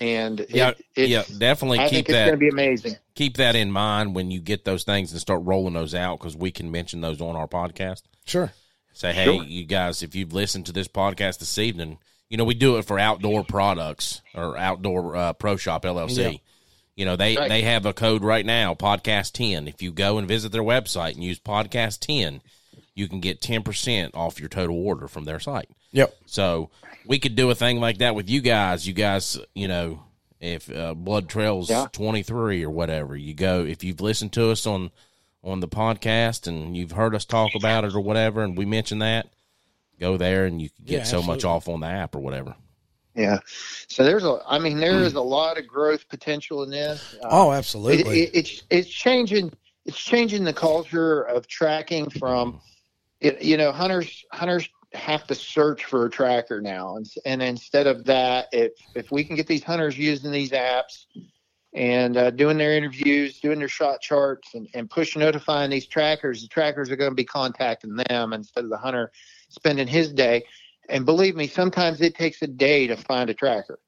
[0.00, 2.96] and it- yeah, it's, yeah, definitely I keep that going to be amazing.
[3.14, 6.34] keep that in mind when you get those things and start rolling those out because
[6.34, 8.02] we can mention those on our podcast.
[8.24, 8.50] Sure.
[8.94, 9.42] Say, hey, Sure.
[9.44, 11.98] you guys, if you've listened to this podcast this evening,
[12.30, 16.32] you know we do it for outdoor products or outdoor uh, pro shop LLC.
[16.32, 16.38] Yeah.
[16.96, 17.48] You know they Right.
[17.48, 19.68] they have a code right now, podcast ten.
[19.68, 22.40] If you go and visit their website and use podcast ten,
[22.94, 25.68] you can get ten percent off your total order from their site.
[25.92, 26.14] Yep.
[26.26, 26.70] So
[27.06, 28.86] we could do a thing like that with you guys.
[28.86, 30.04] You guys, you know,
[30.40, 31.86] if uh, BloodTrailz Yeah.
[31.92, 34.90] 23 or whatever, you go, if you've listened to us on,
[35.44, 38.98] on the podcast and you've heard us talk about it or whatever, and we mention
[39.00, 39.28] that,
[40.00, 42.56] go there and you can get Yeah, so much off on the app or whatever.
[43.14, 43.38] Yeah.
[43.88, 47.14] So there's a, I mean, there is a lot of growth potential in this.
[47.22, 48.22] Uh, Oh, it, absolutely.
[48.22, 49.52] it, it's it's changing.
[49.86, 52.60] It's changing the culture of tracking from,
[53.20, 57.86] it, you know, hunters hunters have to search for a tracker now, and and instead
[57.86, 61.04] of that, if if we can get these hunters using these apps
[61.74, 66.42] and uh, doing their interviews, doing their shot charts, and, and push notifying these trackers,
[66.42, 69.10] the trackers are going to be contacting them instead of the hunter
[69.48, 70.44] spending his day.
[70.88, 73.78] And believe me, sometimes it takes a day to find a tracker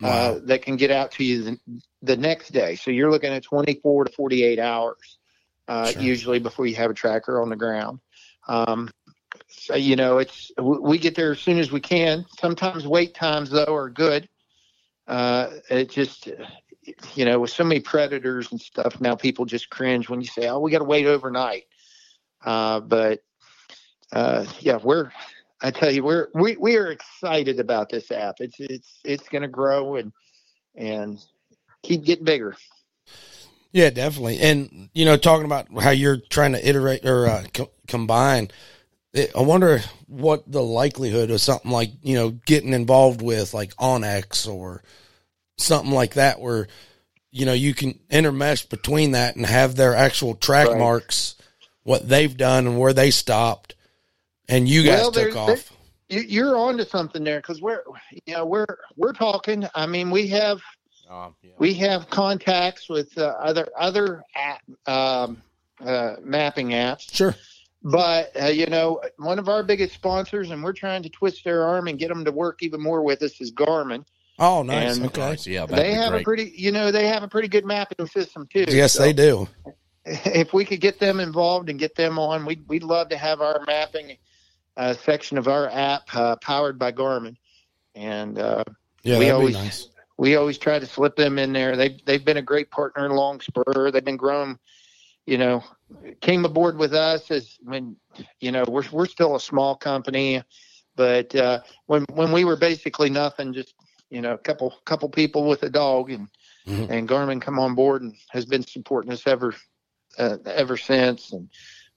[0.00, 0.36] Wow.
[0.36, 1.60] uh, that can get out to you the,
[2.02, 2.76] the next day.
[2.76, 5.18] So you're looking at 24 to 48 hours
[5.68, 6.02] uh, Sure.
[6.02, 8.00] usually before you have a tracker on the ground.
[8.48, 8.90] Um,
[9.48, 12.24] so you know, it's we we get there as soon as we can.
[12.38, 14.28] Sometimes wait times though are good.
[15.06, 16.28] Uh, it just
[17.14, 20.48] you know, with so many predators and stuff now, people just cringe when you say,
[20.48, 21.64] "Oh, we got to wait overnight."
[22.44, 23.20] Uh, but
[24.12, 25.10] uh, yeah, we're
[25.62, 28.36] I tell you, we're we, we are excited about this app.
[28.40, 30.12] It's it's it's going to grow and
[30.74, 31.18] and
[31.82, 32.56] keep getting bigger.
[33.72, 34.38] Yeah, definitely.
[34.38, 38.50] And you know, talking about how you're trying to iterate or uh, co- combine,
[39.12, 43.74] it, I wonder what the likelihood of something like you know getting involved with like
[43.76, 44.82] onX or
[45.56, 46.68] something like that, where
[47.36, 50.78] you know you can intermesh between that and have their actual track Right.
[50.78, 51.34] marks,
[51.82, 53.74] what they've done and where they stopped,
[54.48, 55.72] and you guys Well, took there- off.
[56.08, 57.82] You, you're on to something there because we're
[58.26, 58.66] you know we're
[58.96, 59.66] we're talking.
[59.74, 60.60] I mean, we have
[61.10, 61.50] Um, yeah.
[61.58, 65.42] we have contacts with uh, other other app, um,
[65.84, 67.12] uh, mapping apps.
[67.12, 67.34] Sure.
[67.82, 71.64] But uh, you know, one of our biggest sponsors, and we're trying to twist their
[71.64, 74.04] arm and get them to work even more with us, is Garmin.
[74.38, 74.96] Oh, nice.
[74.96, 75.20] And- okay.
[75.20, 75.46] Nice.
[75.46, 76.20] Yeah, they have great.
[76.20, 78.64] a pretty, you know, they have a pretty good mapping system too.
[78.68, 79.48] Yes, So they do.
[80.04, 83.40] If we could get them involved and get them on, we'd we'd love to have
[83.40, 84.16] our mapping
[84.76, 87.36] uh, section of our app uh, powered by Garmin.
[87.96, 88.62] And uh,
[89.02, 89.88] Yeah, we that'd always be nice.
[90.16, 91.76] we always try to slip them in there.
[91.76, 93.90] They've they've been a great partner in Longspur.
[93.90, 94.58] They've been growing,
[95.26, 95.64] you know,
[96.20, 97.96] came aboard with us as when
[98.38, 100.40] you know we're we're still a small company,
[100.94, 103.74] but uh, when when we were basically nothing, just
[104.10, 106.28] you know, a couple couple people with a dog, and
[106.66, 106.90] Mhm.
[106.90, 109.54] and Garmin come on board and has been supporting us ever
[110.18, 111.48] uh, ever since, and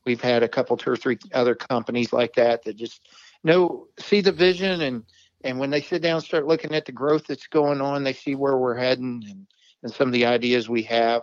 [0.05, 3.07] we've had a couple two or three other companies like that that just
[3.43, 5.03] know see the vision and
[5.43, 8.13] and when they sit down and start looking at the growth that's going on, they
[8.13, 9.47] see where we're heading and,
[9.83, 11.21] and some of the ideas we have.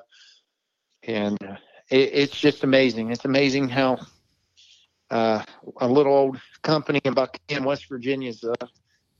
[1.03, 1.57] And uh,
[1.91, 3.11] it, it's just amazing.
[3.11, 3.99] It's amazing how
[5.11, 5.43] uh,
[5.81, 8.67] a little old company in Buckhead, West Virginia's uh,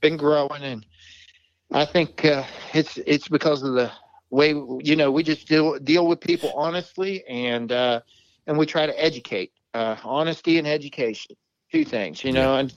[0.01, 0.63] been growing.
[0.63, 0.85] And
[1.71, 2.43] I think uh,
[2.73, 3.91] it's it's because of the
[4.29, 8.01] way, you know, we just deal, deal with people honestly and, uh,
[8.45, 11.35] and we try to educate, uh, honesty and education,
[11.71, 12.73] two things, you know, and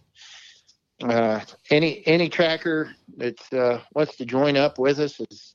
[1.03, 5.55] uh, any any tracker that uh, wants to join up with us is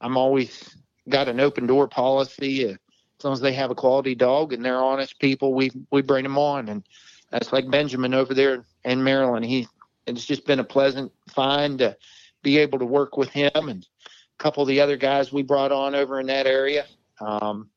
[0.00, 0.76] I'm always
[1.08, 2.66] got an open door policy.
[2.66, 2.76] Uh,
[3.18, 6.24] as long as they have a quality dog and they're honest people, we we bring
[6.24, 6.82] them on, and
[7.30, 9.44] that's like Benjamin over there in Maryland.
[9.44, 9.68] He
[10.06, 11.96] it's just been a pleasant find to
[12.42, 15.72] be able to work with him and a couple of the other guys we brought
[15.72, 16.86] on over in that area.
[17.20, 17.70] Um,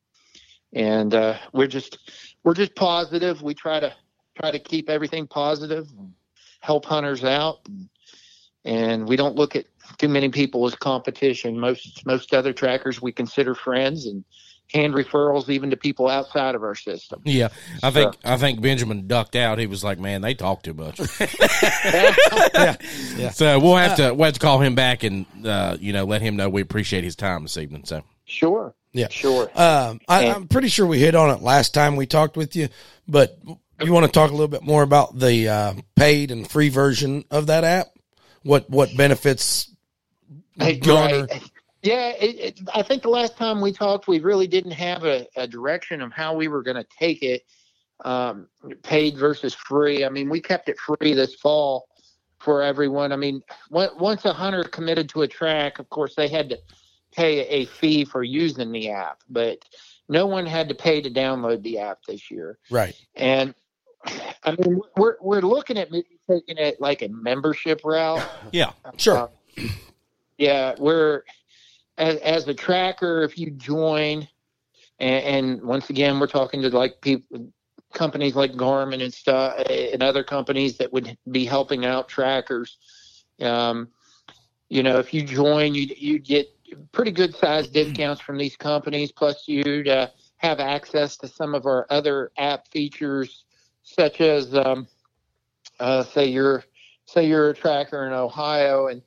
[0.72, 1.98] and uh, we're just
[2.42, 3.42] we're just positive.
[3.42, 3.94] We try to
[4.38, 5.88] try to keep everything positive
[6.64, 7.88] help hunters out, and,
[8.64, 9.66] and we don't look at
[9.98, 11.60] too many people as competition.
[11.60, 14.24] Most most other trackers we consider friends and
[14.74, 17.22] hand referrals even to people outside of our system.
[17.24, 17.48] Yeah,
[17.82, 19.58] I think I think Benjamin ducked out.
[19.58, 22.76] He was like, "Man, they talk too much." yeah,
[23.16, 23.30] yeah.
[23.30, 26.20] So we'll have to we'll have to call him back and uh, you know let
[26.20, 27.84] him know we appreciate his time this evening.
[27.84, 28.74] So Sure.
[28.92, 29.08] Yeah.
[29.10, 29.50] Sure.
[29.54, 32.68] Um, I, I'm pretty sure we hit on it last time we talked with you,
[33.08, 33.38] but
[33.80, 37.24] you want to talk a little bit more about the uh, paid and free version
[37.30, 37.88] of that app?
[38.42, 39.70] What what benefits
[40.56, 41.26] Hey, garner?
[41.30, 41.50] right.
[41.84, 45.26] Yeah, it, it, I think the last time we talked, we really didn't have a,
[45.36, 47.42] a direction of how we were going to take it,
[48.06, 48.48] um,
[48.82, 50.02] paid versus free.
[50.02, 51.86] I mean, we kept it free this fall
[52.38, 53.12] for everyone.
[53.12, 56.58] I mean, once a hunter committed to a track, of course, they had to
[57.12, 59.58] pay a fee for using the app, but
[60.08, 62.58] no one had to pay to download the app this year.
[62.70, 62.94] Right.
[63.14, 63.54] And
[64.42, 68.26] I mean, we're we're looking at maybe taking it like a membership route.
[68.52, 69.18] yeah, Sure.
[69.18, 69.28] Uh,
[70.38, 71.22] yeah, we're
[71.98, 73.22] as, as a tracker.
[73.22, 74.28] If you join,
[74.98, 77.50] and, and once again, we're talking to like people,
[77.92, 82.78] companies like Garmin and stuff, and other companies that would be helping out trackers.
[83.40, 83.88] Um,
[84.68, 86.48] you know, if you join, you you get
[86.92, 89.12] pretty good sized discounts from these companies.
[89.12, 93.44] Plus, you'd uh, have access to some of our other app features,
[93.82, 94.86] such as, um,
[95.80, 96.64] uh, say you're
[97.06, 99.02] say you're a tracker in Ohio and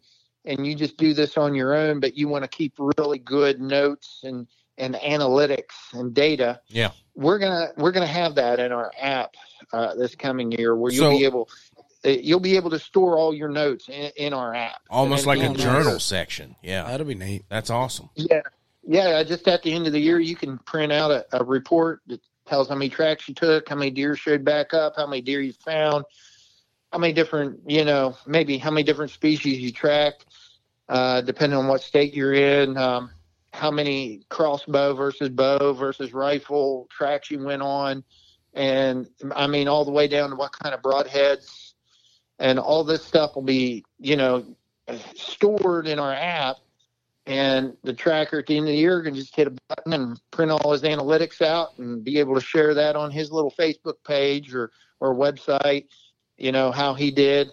[0.47, 3.59] and you just do this on your own, but you want to keep really good
[3.61, 4.47] notes and
[4.79, 6.61] and analytics and data.
[6.67, 6.91] Yeah.
[7.15, 9.35] we're gonna we're gonna have that in our app
[9.73, 11.49] uh, this coming year, where you'll So- be able
[12.05, 14.81] uh, you'll be able to store all your notes in, in our app.
[14.89, 16.55] almost like a at the journal section.
[16.61, 17.45] Yeah, That'll be neat.
[17.49, 18.09] that's awesome.
[18.15, 18.41] Yeah,
[18.87, 19.23] yeah.
[19.23, 22.21] Just at the end of the year, you can print out a, a report that
[22.45, 25.41] tells how many tracks you took, how many deer showed back up, how many deer
[25.41, 26.05] you found,
[26.93, 30.26] how many different, you know, maybe how many different species you tracked,
[30.89, 32.77] uh, depending on what state you're in.
[32.77, 33.09] Um,
[33.53, 38.03] how many crossbow versus bow versus rifle tracks you went on,
[38.53, 41.73] and I mean all the way down to what kind of broadheads,
[42.39, 44.45] and all this stuff will be, you know,
[45.15, 46.57] stored in our app
[47.27, 50.19] and the tracker at the end of the year can just hit a button and
[50.31, 53.95] print all his analytics out and be able to share that on his little Facebook
[54.05, 54.71] page or
[55.01, 55.87] or website.
[56.37, 57.49] You know how he did,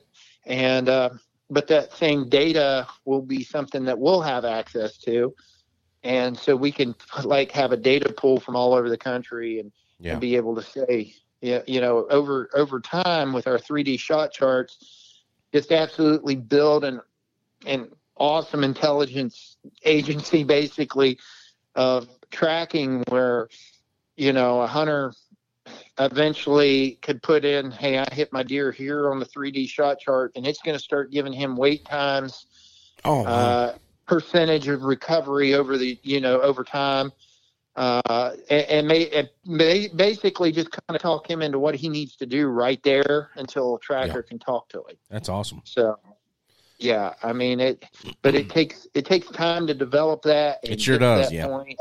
[0.46, 1.10] and uh,
[1.50, 5.34] but that same data will be something that we'll have access to,
[6.02, 9.72] and so we can like have a data pool from all over the country and,
[9.98, 10.12] Yeah.
[10.12, 15.22] and be able to say, you know, over over time with our 3D shot charts,
[15.52, 17.00] just absolutely build an
[17.66, 21.18] an awesome intelligence agency basically
[21.74, 23.48] of tracking where
[24.16, 25.12] you know a hunter
[25.98, 30.32] eventually could put in hey i hit my deer here on the 3d shot chart
[30.34, 32.46] and it's going to start giving him wait times
[33.06, 33.76] Oh, uh,
[34.06, 37.12] percentage of recovery over the you know over time
[37.76, 41.88] uh, and, and, may, and may, basically just kind of talk him into what he
[41.88, 45.60] needs to do right there until a tracker can talk to him That's awesome.
[45.64, 45.98] so,
[46.78, 47.84] yeah, I mean it,
[48.22, 50.60] but it takes it takes time to develop that.
[50.62, 51.46] It sure does, yeah.
[51.46, 51.78] point.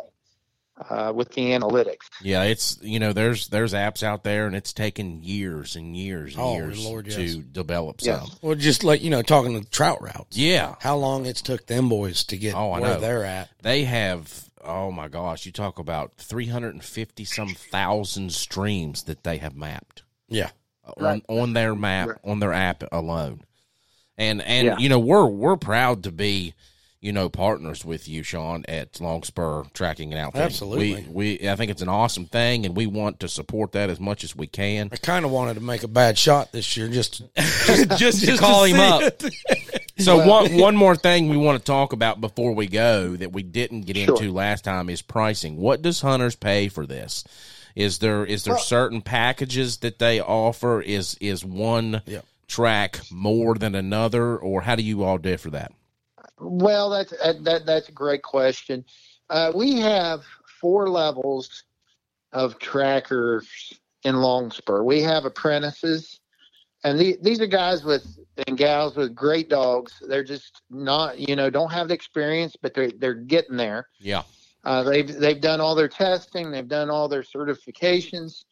[0.90, 2.10] Uh, with the analytics.
[2.22, 6.34] Yeah, it's you know there's there's apps out there, and it's taken years and years
[6.34, 7.16] and Oh, years Lord, yes.
[7.18, 8.28] to develop Yes.
[8.28, 8.38] some.
[8.42, 10.30] Well, just like you know, talking to TroutRoutes.
[10.32, 13.00] Yeah, How long it's took them boys to get Oh, I where know.
[13.00, 13.50] they're at.
[13.62, 14.50] they have.
[14.66, 20.02] Oh my gosh, you talk about 350 some thousand streams that they have mapped.
[20.28, 20.50] Yeah.
[20.86, 21.24] on, Right.
[21.30, 22.18] on their map Right.
[22.26, 23.42] on their app alone
[24.18, 24.78] and and Yeah.
[24.80, 26.56] you know we're we're proud to be
[27.04, 31.06] you know partners with you sean at longspur tracking and outfitting Absolutely.
[31.12, 34.00] we, we i think it's an awesome thing and we want to support that as
[34.00, 36.88] much as we can I kind of wanted to make a bad shot this year,
[36.88, 37.22] just
[37.98, 39.26] just, to call him up it.
[40.00, 43.44] so one one more thing we want to talk about before we go that we
[43.44, 44.16] didn't get Sure.
[44.16, 47.24] into last time is pricing what does hunters pay for this
[47.76, 52.26] is there is there Well- certain packages that they offer is is one Yep.
[52.48, 55.72] track more than another or how do you all differ that
[56.44, 58.86] Well, that's that, that that's a great question.
[59.30, 60.22] Uh, we have
[60.60, 61.64] four levels
[62.34, 63.74] of trackers
[64.04, 64.84] in Longspur.
[64.84, 66.20] We have apprentices,
[66.84, 68.06] and the, these are guys with
[68.48, 70.02] and gals with great dogs.
[70.08, 73.88] They're just not, you know, don't have the experience, but they're they're getting there.
[74.00, 74.24] yeah
[74.64, 78.44] Uh, they've they've done all their testing, they've done all their certifications,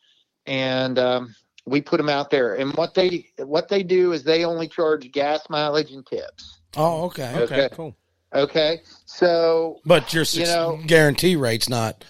[0.45, 1.35] and um,
[1.65, 2.55] we put them out there.
[2.55, 6.60] And what they what they do is they only charge gas mileage and tips.
[6.77, 7.33] Oh, okay.
[7.35, 7.69] Okay.
[7.73, 7.95] cool
[8.33, 12.05] Okay, so But your You know- guarantee rate's not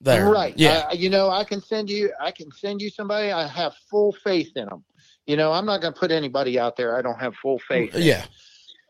[0.00, 0.28] there.
[0.28, 0.54] Right.
[0.56, 0.88] Yeah.
[0.90, 2.12] Uh, you know, I can send you.
[2.20, 3.30] I can send you somebody.
[3.30, 4.82] I have full faith in them.
[5.26, 6.96] You know, I'm not going to put anybody out there.
[6.96, 7.94] I don't have full faith.
[7.94, 8.02] in.
[8.02, 8.24] yeah.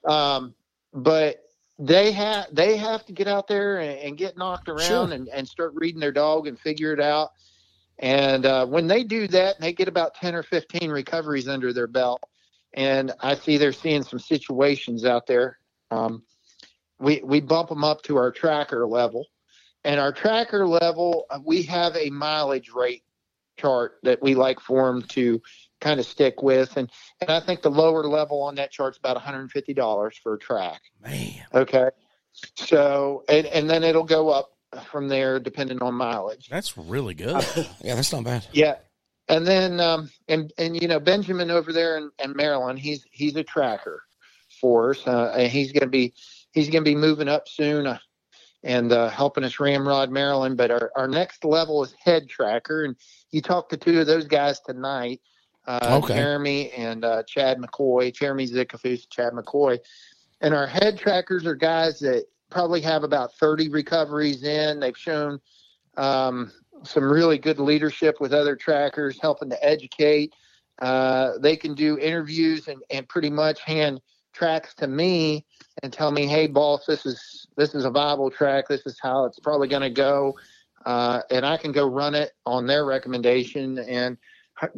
[0.06, 0.54] Um,
[0.94, 1.42] but
[1.78, 5.12] they have they have to get out there and, and get knocked around Sure.
[5.12, 7.30] and, and start reading their dog and figure it out.
[7.98, 11.72] And uh, when they do that, and they get about ten or fifteen recoveries under
[11.74, 12.22] their belt,
[12.74, 15.58] and I see they're seeing some situations out there.
[15.90, 16.22] Um,
[16.98, 19.26] we we bump them up to our tracker level,
[19.84, 23.02] and our tracker level uh, we have a mileage rate
[23.58, 25.40] chart that we like for them to
[25.80, 26.90] kind of stick with, and
[27.20, 30.80] and I think the lower level on that chart's about $150 for a track.
[31.02, 31.90] man Okay.
[32.56, 34.52] So, and, and then it'll go up
[34.90, 36.48] from there depending on mileage.
[36.48, 37.34] that's really good
[37.82, 38.46] Yeah, that's not bad.
[38.52, 38.76] Yeah.
[39.30, 43.36] And then, um, and, and, you know, Benjamin over there in, in Maryland, he's, he's
[43.36, 44.02] a tracker
[44.60, 45.06] for us.
[45.06, 46.12] Uh, and he's going to be,
[46.52, 47.98] he's going to be moving up soon uh,
[48.64, 50.56] and, uh, helping us Ramrod, Maryland.
[50.56, 52.84] But our, our next level is head tracker.
[52.84, 52.96] And
[53.30, 55.20] you talked to two of those guys tonight,
[55.64, 56.14] uh, Okay.
[56.16, 59.78] Jeremy and, uh, Chad McCoy, Jeremy Zickafoose, Chad McCoy.
[60.40, 64.80] And our head trackers are guys that probably have about 30 recoveries in.
[64.80, 65.40] They've shown,
[65.97, 66.53] um,
[66.84, 70.32] some really good leadership with other trackers, helping to educate.
[70.80, 74.01] Uh, they can do interviews and, and pretty much hand
[74.32, 75.45] tracks to me
[75.82, 78.68] and tell me, "Hey, boss, this is this is a viable track.
[78.68, 80.36] This is how it's probably going to go,"
[80.86, 84.16] uh, and I can go run it on their recommendation and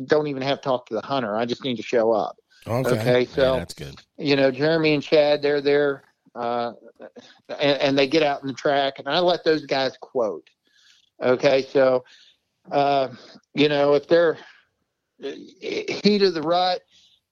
[0.07, 1.37] don't even have to talk to the hunter.
[1.37, 2.37] I just need to show up.
[2.67, 2.91] Okay.
[2.91, 6.05] Okay, Yeah, so that's good you know, Jeremy and Chad, they're there,
[6.35, 6.73] uh,
[7.49, 10.49] and, and they get out in the track, and I let those guys quote.
[11.23, 12.05] Okay, so,
[12.71, 13.09] uh,
[13.55, 14.37] you know, if they're
[15.25, 16.81] uh, heat of the rut,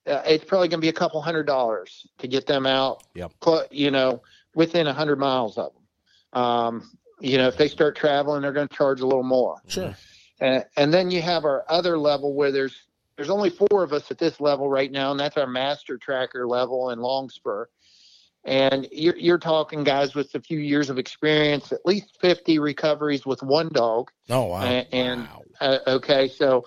[0.07, 3.03] uh, it's probably going to be a couple hundred dollars to get them out.
[3.14, 3.32] Yep.
[3.43, 4.22] cl- You know,
[4.55, 6.43] within a hundred miles of them.
[6.43, 9.61] Um, you know, if they start traveling, they're going to charge a little more.
[9.66, 9.95] Sure.
[10.41, 12.84] And, and then you have our other level where there's
[13.16, 16.47] there's only four of us at this level right now, and that's our master tracker
[16.47, 17.66] level in Longspur.
[18.45, 23.26] And you're you're talking guys with a few years of experience, at least 50 recoveries
[23.26, 24.11] with one dog.
[24.30, 24.62] Oh wow.
[24.62, 25.43] And, and Wow.
[25.61, 26.64] uh, okay, so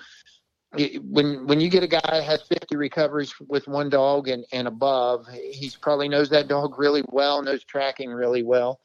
[1.01, 4.67] when when you get a guy that has 50 recoveries with one dog and, and
[4.67, 8.80] above, he's probably knows that dog really well, knows tracking really well,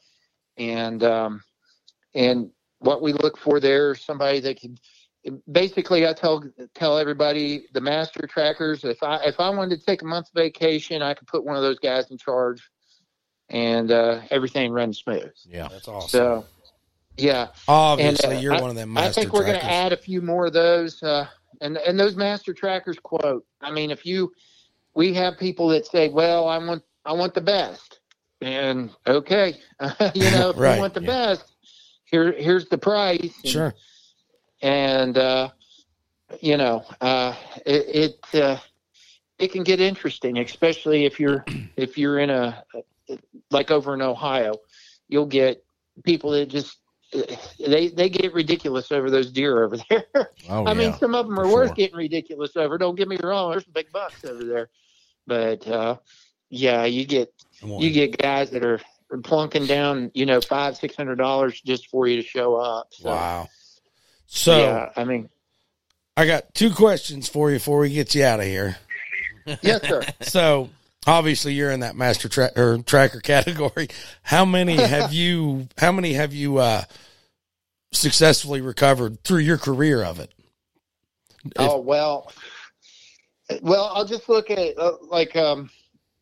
[0.59, 1.43] and um,
[2.15, 4.77] and what we look for there is somebody that can.
[5.51, 8.85] Basically, I tell tell everybody the master trackers.
[8.85, 11.63] If I if I wanted to take a month's vacation, I could put one of
[11.63, 12.63] those guys in charge,
[13.51, 15.33] and uh, everything runs smooth.
[15.47, 16.09] yeah That's awesome.
[16.09, 16.47] So,
[17.17, 19.97] yeah, Obviously, and, uh, you're one of them I think we're going to add a
[19.97, 21.03] few more of those.
[21.03, 21.27] Uh,
[21.61, 23.45] and and those master trackers quote.
[23.61, 24.33] I mean, if you,
[24.95, 28.01] we have people that say, "Well, I want I want the best,"
[28.41, 29.57] and okay,
[30.15, 31.07] you know, if Right, you want the yeah.
[31.07, 31.57] best,
[32.05, 33.35] here here's the price.
[33.43, 33.75] And, Sure.
[34.61, 35.51] And uh,
[36.41, 37.35] you know, uh,
[37.65, 38.59] it it, uh,
[39.39, 41.45] it can get interesting, especially if you're
[41.77, 42.65] if you're in a
[43.51, 44.55] like over in Ohio,
[45.09, 45.65] you'll get
[46.05, 46.79] people that just
[47.67, 50.05] they they get ridiculous over those deer over there.
[50.49, 51.75] oh I yeah mean, some of them are worth sure.
[51.75, 52.77] getting ridiculous over.
[52.79, 53.51] Don't get me wrong.
[53.51, 54.69] There's some big bucks over there,
[55.27, 55.97] but uh,
[56.51, 57.33] yeah, you get
[57.63, 58.81] you get guys that are
[59.23, 62.89] plunking down, you know, five six hundred dollars just for you to show up.
[62.91, 63.49] So, Wow.
[64.27, 65.31] So yeah, I mean,
[66.17, 68.77] I got two questions for you before we get you out of here.
[69.63, 70.03] yes, sir.
[70.21, 70.69] So
[71.07, 73.89] obviously you're in that master tra- or tracker category.
[74.23, 75.69] How many have you?
[75.79, 76.83] How many have you uh,
[77.93, 80.33] successfully recovered through your career of it?
[81.57, 82.31] oh well,
[83.63, 85.71] well, I'll just look at uh, like um,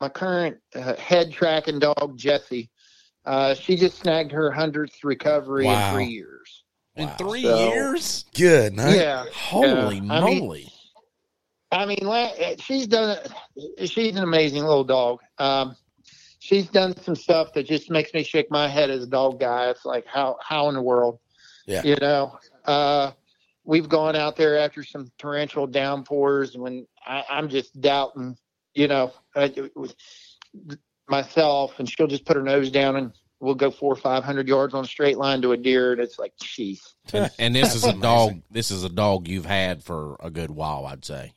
[0.01, 2.71] my current uh, head tracking dog Jesse.
[3.25, 5.89] Uh, she just snagged her hundredth recovery Wow.
[5.89, 6.63] in three years.
[6.95, 8.25] In three So- years?
[8.35, 8.79] Good.
[8.79, 8.89] Huh?
[8.95, 10.73] Yeah, Holy Yeah, I mean- moly.
[11.73, 13.19] I mean, she's done.
[13.85, 15.21] She's an amazing little dog.
[15.39, 15.77] Um,
[16.39, 19.71] she's done some stuff that just makes me shake my head as a dog guy.
[19.71, 21.19] It's like how how in the world,
[21.67, 21.83] Yeah.
[21.83, 22.39] you know.
[22.65, 23.13] Uh,
[23.65, 28.37] we've gone out there after some torrential downpours, and when I, I'm just doubting,
[28.75, 29.49] you know, uh,
[31.09, 34.49] myself, and she'll just put her nose down and we'll go four or five hundred
[34.49, 36.79] yards on a straight line to a deer, and it's like, jeez.
[37.13, 38.41] And, and this is a dog.
[38.51, 41.33] This is a dog you've had for a good while, I'd say.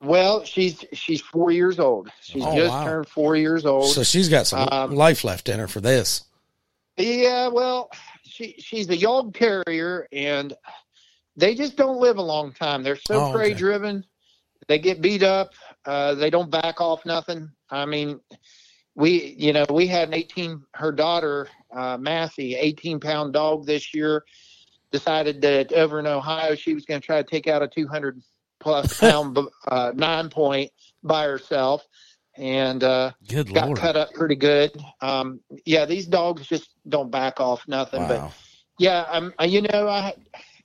[0.00, 2.10] Well, she's she's four years old.
[2.20, 2.84] She's Oh, just wow.
[2.84, 3.90] turned four years old.
[3.90, 6.24] So she's got some Um, life left in her for this.
[6.98, 7.90] Yeah, well,
[8.24, 10.52] she she's a Jagd Terrier, and
[11.36, 12.82] they just don't live a long time.
[12.82, 13.32] They're so Oh, okay.
[13.34, 14.04] prey driven.
[14.68, 15.52] They get beat up.
[15.84, 17.50] Uh, they don't back off nothing.
[17.70, 18.20] I mean,
[18.94, 20.62] we you know we had an 18.
[20.74, 24.24] Her daughter uh, Massey, 18 pound dog this year,
[24.92, 28.20] decided that over in Ohio she was going to try to take out a 200
[28.66, 29.38] plus pound
[29.68, 31.86] uh, nine point by herself,
[32.36, 32.82] and.
[32.82, 33.78] Uh, Good got lord.
[33.78, 34.72] cut up pretty good.
[35.00, 38.06] Um, yeah, these dogs just don't back off nothing.
[38.06, 38.32] But
[38.78, 39.32] yeah, I'm.
[39.38, 40.14] I, you know, I,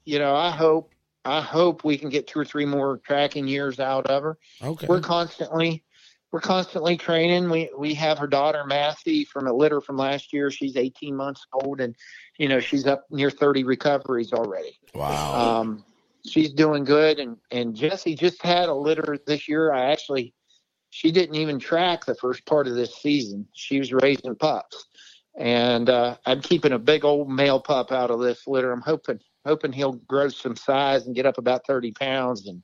[0.04, 0.92] you know, I hope,
[1.24, 4.38] I hope we can get two or three more tracking years out of her.
[4.64, 4.88] Okay.
[4.88, 5.84] We're constantly,
[6.32, 7.50] we're constantly training.
[7.50, 10.50] We we have her daughter Massey from a litter from last year.
[10.50, 11.96] She's 18 months old, and
[12.40, 14.80] you know she's up near 30 recoveries already.
[14.96, 15.60] Wow.
[15.60, 15.86] Um,
[16.26, 19.72] she's doing good, and and Jesse just had a litter this year.
[19.72, 20.34] I actually,
[20.90, 23.48] she didn't even track the first part of this season.
[23.54, 24.86] She was raising pups,
[25.38, 28.72] and uh, I'm keeping a big old male pup out of this litter.
[28.72, 32.48] I'm hoping hoping he'll grow some size and get up about 30 pounds.
[32.48, 32.62] And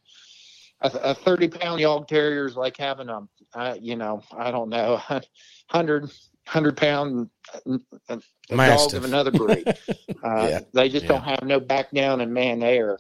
[0.82, 3.22] a, a 30 pound Jagd Terrier is like having a,
[3.54, 7.30] uh, you know, I don't know, 100 100 pound
[7.68, 7.78] uh,
[8.10, 9.68] uh, dog of another breed.
[10.24, 10.60] Uh, Yeah.
[10.74, 11.10] They just Yeah.
[11.10, 12.98] don't have no back down, and man, they are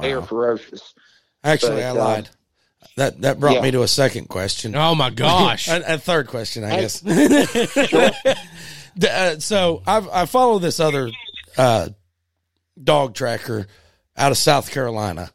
[0.00, 0.94] they are ferocious.
[1.44, 2.28] Actually, but, I uh, lied.
[2.96, 3.62] That that brought yeah.
[3.62, 4.74] me to a second question.
[4.74, 5.68] Oh my gosh.
[5.68, 7.00] a, a third question, I I- guess.
[8.98, 11.10] D- uh, so I've, I follow this other
[11.56, 11.90] uh,
[12.82, 13.66] dog tracker
[14.16, 15.30] out of South Carolina.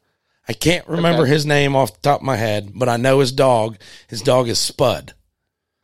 [0.48, 1.32] I can't remember Okay.
[1.32, 3.78] his name off the top of my head, but I know his dog.
[4.10, 5.14] His dog is Spud.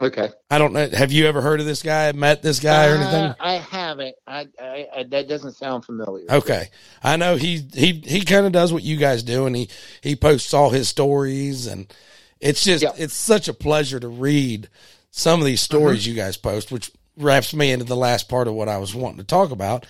[0.02, 0.30] Okay.
[0.50, 0.88] I don't know.
[0.90, 2.12] Have you ever heard of this guy?
[2.14, 3.24] Met this guy or anything?
[3.26, 4.16] Uh, I haven't.
[4.26, 6.26] I, I, I that doesn't sound familiar.
[6.30, 6.70] Okay,
[7.04, 9.70] I know he he he kind of does what you guys do, and he
[10.02, 11.94] he posts all his stories, and
[12.40, 12.94] it's just Yeah.
[12.98, 14.70] it's such a pleasure to read
[15.12, 18.54] some of these stories you guys post, which wraps me into the last part of
[18.54, 19.86] what I was wanting to talk about.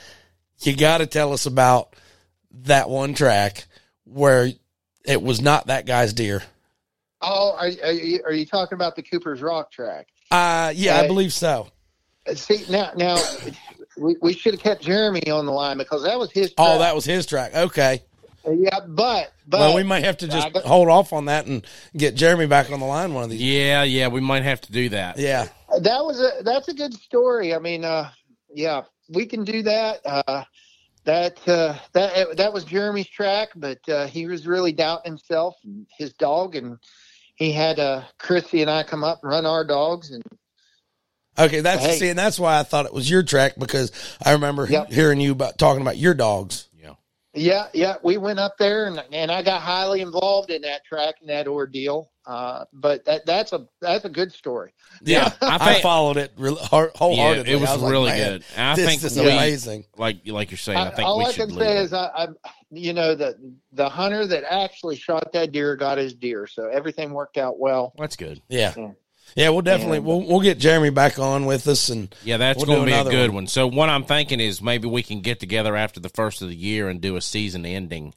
[0.62, 1.96] You got to tell us about
[2.64, 3.66] that one track
[4.06, 4.50] where
[5.06, 6.42] it was not that guy's deer.
[7.22, 10.08] Oh, are, are, you, are you talking about the Cooper's Rock track?
[10.32, 11.68] Uh yeah, I believe so.
[12.28, 13.18] Uh, See now, now
[13.98, 16.54] we, we should have kept Jeremy on the line because that was his.
[16.54, 16.56] Track.
[16.70, 17.56] Oh, that was his track.
[17.56, 18.04] Okay.
[18.48, 21.48] yeah, but but Well, we might have to just I got- hold off on that
[21.48, 21.66] and
[21.98, 23.42] get Jeremy back on the line one of these.
[23.42, 25.18] yeah, yeah, we might have to do that.
[25.18, 25.48] Yeah.
[25.82, 27.54] that was a that's a good story.
[27.56, 28.12] I mean, uh,
[28.54, 30.02] yeah, we can do that.
[30.06, 30.44] Uh,
[31.06, 35.88] that uh, that that was Jeremy's track, but uh, he was really doubting himself and
[35.98, 36.78] his dog, and
[37.40, 40.22] he had uh, Chrissy and I come up and run our dogs, and
[41.38, 41.98] Okay, that's Hey.
[41.98, 43.92] see, and that's why I thought it was your track because
[44.24, 44.92] I remember he- Yep.
[44.92, 46.68] hearing you about talking about your dogs.
[46.76, 46.96] Yeah.
[47.34, 51.16] yeah, yeah, we went up there, and and I got highly involved in that track
[51.22, 52.12] and that ordeal.
[52.30, 54.72] Uh, but that that's a that's a good story.
[55.02, 57.52] Yeah, I I, followed it real, heart, Yeah, wholeheartedly.
[57.52, 58.46] it was, I like, really man, good.
[58.56, 59.86] And I this think is we, amazing.
[59.98, 61.82] like like you're saying, I, I, think all we I should can leave say it.
[61.86, 62.28] is, I, I,
[62.70, 63.36] you know, the
[63.72, 67.94] the hunter that actually shot that deer got his deer, so everything worked out well.
[67.98, 68.40] That's good.
[68.48, 68.92] Yeah, Yeah.
[69.36, 69.50] yeah.
[69.50, 72.68] We'll definitely And- we'll we'll get Jeremy back on with us, and Yeah, that's We'll
[72.68, 73.36] going to be a good one.
[73.46, 73.48] one.
[73.48, 76.56] So what I'm thinking is maybe we can get together after the first of the
[76.56, 78.14] year and do a season ending.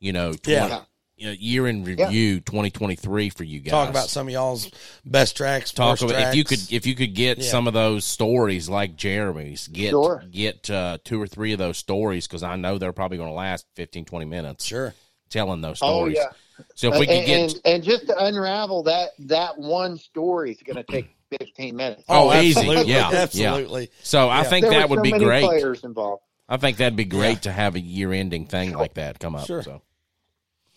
[0.00, 0.80] You know, 20, Yeah.
[1.16, 3.70] You know, year in review 2023 for you guys.
[3.70, 4.70] talk about some of y'all's
[5.04, 5.72] best tracks.
[5.72, 7.50] talk worst about if you could if you could get Yeah.
[7.50, 10.22] some of those stories like Jeremy's get Sure.
[10.30, 13.34] get uh, two or three of those stories because I know they're probably going to
[13.34, 14.94] last 15 20 minutes Sure.
[15.30, 16.16] telling those Oh stories.
[16.18, 19.96] yeah, So if we could and, get and and just to unravel that that one
[19.96, 21.08] story is going to take
[21.40, 22.04] 15 minutes.
[22.08, 22.60] Oh, easy.
[22.60, 23.16] absolutely, Yeah, yeah.
[23.18, 23.90] absolutely.
[24.02, 24.42] So I Yeah.
[24.44, 25.44] think There that would so be many great.
[25.44, 26.22] Players involved.
[26.48, 27.40] I think that'd be great Yeah.
[27.40, 29.46] to have a year-ending thing like that come up.
[29.46, 29.62] Sure.
[29.64, 29.82] So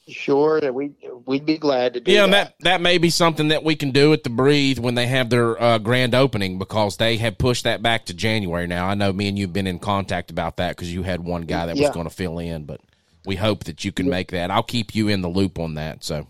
[0.10, 0.92] Sure, that we
[1.26, 2.32] we'd be glad to do yeah, that.
[2.32, 5.30] that that may be something that we can do at the Breathe when they have
[5.30, 8.88] their uh, grand opening because they have pushed that back to January now.
[8.88, 11.66] I know me and you've been in contact about that because you had one guy
[11.66, 12.82] that was going to fill in, but
[13.26, 14.52] we hope that you can make that.
[14.52, 16.04] I'll keep you in the loop on that.
[16.04, 16.28] So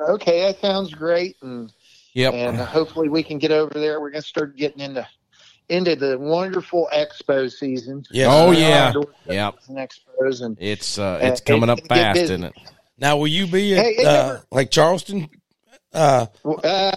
[0.00, 1.72] Okay, that sounds great, and
[2.12, 4.00] yep, and hopefully we can get over there.
[4.00, 5.06] We're gonna start getting into
[5.68, 8.04] into the wonderful expo season.
[8.10, 8.28] Yes.
[8.30, 8.92] Oh, Uh, yeah.
[9.26, 9.54] Yep.
[9.68, 12.54] and expos, and it's uh, Uh, it's coming up fast, isn't it?
[12.98, 15.28] Now, will you be at Hey, uh, never- like Charleston?
[15.92, 16.92] Uh, Uh,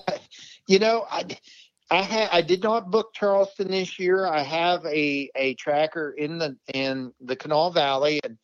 [0.67, 1.23] you know, I
[1.89, 4.25] I had I did not book Charleston this year.
[4.25, 8.37] I have a a tracker in the in the Kanawha Valley, and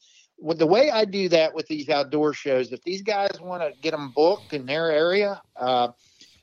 [0.58, 3.92] the way I do that with these outdoor shows, if these guys want to get
[3.92, 5.90] them booked in their area, uh,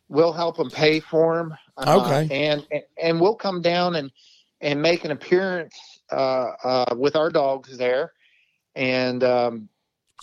[0.08, 1.54] we'll help them pay for them.
[1.76, 2.28] Uh, Okay.
[2.48, 2.66] and
[3.00, 4.10] and we'll come down and
[4.60, 5.76] and make an appearance
[6.10, 8.12] uh, uh, with our dogs there,
[8.74, 9.22] and.
[9.24, 9.68] Um,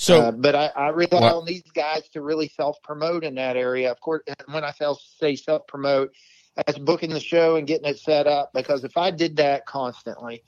[0.02, 3.36] so uh, but I, I rely What- on these guys to really self promote in
[3.36, 3.92] that area.
[3.92, 4.72] Of course, when I
[5.20, 6.12] say self promote,
[6.56, 8.52] that's booking the show and getting it set up.
[8.54, 10.44] Because if I did that constantly,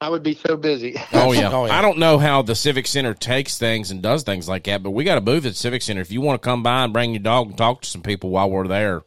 [0.00, 0.94] I would be so busy.
[1.12, 1.50] Oh yeah.
[1.50, 1.78] Oh, yeah.
[1.78, 4.90] I don't know how the Civic Center takes things and does things like that, but
[4.90, 6.00] we got a booth at Civic Center.
[6.00, 8.30] If you want to come by and bring your dog and talk to some people
[8.30, 9.02] while we're there,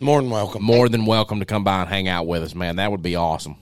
[0.00, 0.62] more than welcome.
[0.62, 2.76] more than welcome to come by and hang out with us, man.
[2.76, 3.56] That would be awesome.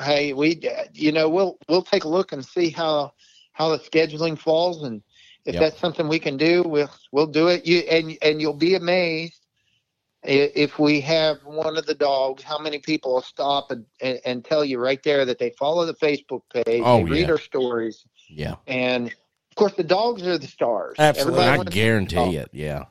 [0.00, 0.60] hey, we,
[0.92, 3.12] you know, we'll we'll take a look and see how
[3.52, 5.02] how the scheduling falls, and
[5.44, 5.60] if Yep.
[5.62, 7.66] that's something we can do, we'll we'll do it.
[7.66, 9.38] You and and you'll be amazed
[10.24, 14.44] if we have one of the dogs, how many people will stop and, and, and
[14.44, 17.30] tell you right there that they follow the Facebook page, Oh, they read yeah.
[17.32, 18.54] our stories, Yeah.
[18.68, 20.94] and of course the dogs are the stars.
[20.98, 21.42] Absolutely.
[21.42, 22.48] Everybody I guarantee it.
[22.52, 22.84] Yeah.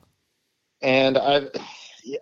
[0.82, 1.46] and I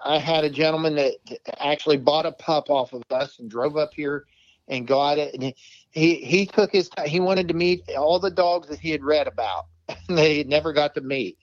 [0.05, 1.15] I had a gentleman that
[1.59, 4.27] actually bought a pup off of us and drove up here
[4.69, 5.35] and got it.
[5.35, 5.53] And
[5.91, 6.91] he he took his.
[7.07, 10.73] He wanted to meet all the dogs that he had read about, and they never
[10.73, 11.39] got to meet.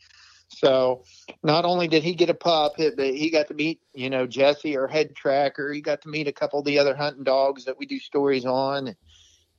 [0.49, 1.03] So
[1.43, 4.77] not only did he get a pup, but he got to meet you know Jesse,
[4.77, 5.73] our head tracker.
[5.73, 8.45] He got to meet a couple of the other hunting dogs that we do stories
[8.45, 8.95] on,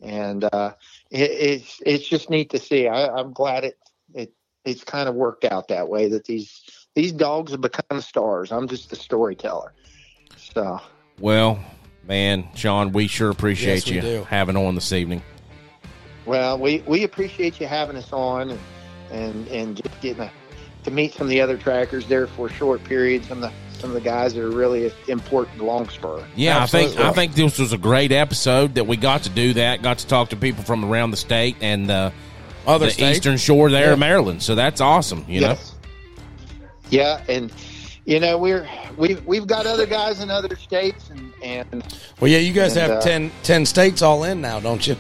[0.01, 0.73] and uh,
[1.11, 2.89] it, it's it's just neat to see.
[2.89, 3.79] I, I'm glad it
[4.15, 4.33] it
[4.65, 6.63] it's kind of worked out that way that these
[6.95, 8.51] these dogs have become stars.
[8.51, 9.75] I'm just the storyteller.
[10.37, 10.81] So
[11.21, 11.63] Well,
[12.09, 14.25] man, Sean, we sure appreciate Yes, we you do.
[14.29, 15.23] having on this evening.
[16.27, 18.61] well, we we appreciate you having us on and
[19.13, 20.31] and, and just getting a,
[20.85, 23.25] to meet some of the other trackers there for a short period.
[23.25, 26.25] Some of the some of the guys that are really important to Longspur.
[26.35, 29.53] Yeah, I think I think this was a great episode that we got to do
[29.55, 29.83] that.
[29.83, 32.11] Got to talk to people from around the state and uh,
[32.67, 33.19] Other the states.
[33.19, 33.93] eastern shore there Yeah.
[33.93, 34.43] of Maryland.
[34.43, 35.25] So that's awesome.
[35.29, 35.57] You know.
[36.91, 37.53] Yeah, and
[38.09, 42.39] you know we're we've we've got other guys in other states, and and Well, yeah,
[42.39, 44.97] you guys And, have uh, 10, 10 states all in now, don't you?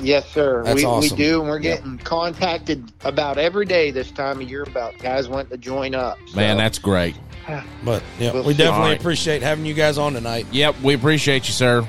[0.00, 1.16] yes, sir, That's we awesome.
[1.16, 5.28] we do, and we're getting contacted about every day this time of year about guys
[5.28, 6.18] wanting to join up.
[6.34, 7.14] Man, that's great.
[7.84, 8.58] But yeah, We'll we see.
[8.58, 8.98] definitely All right.
[8.98, 10.46] appreciate having you guys on tonight.
[10.50, 11.86] Yep, we appreciate you, sir.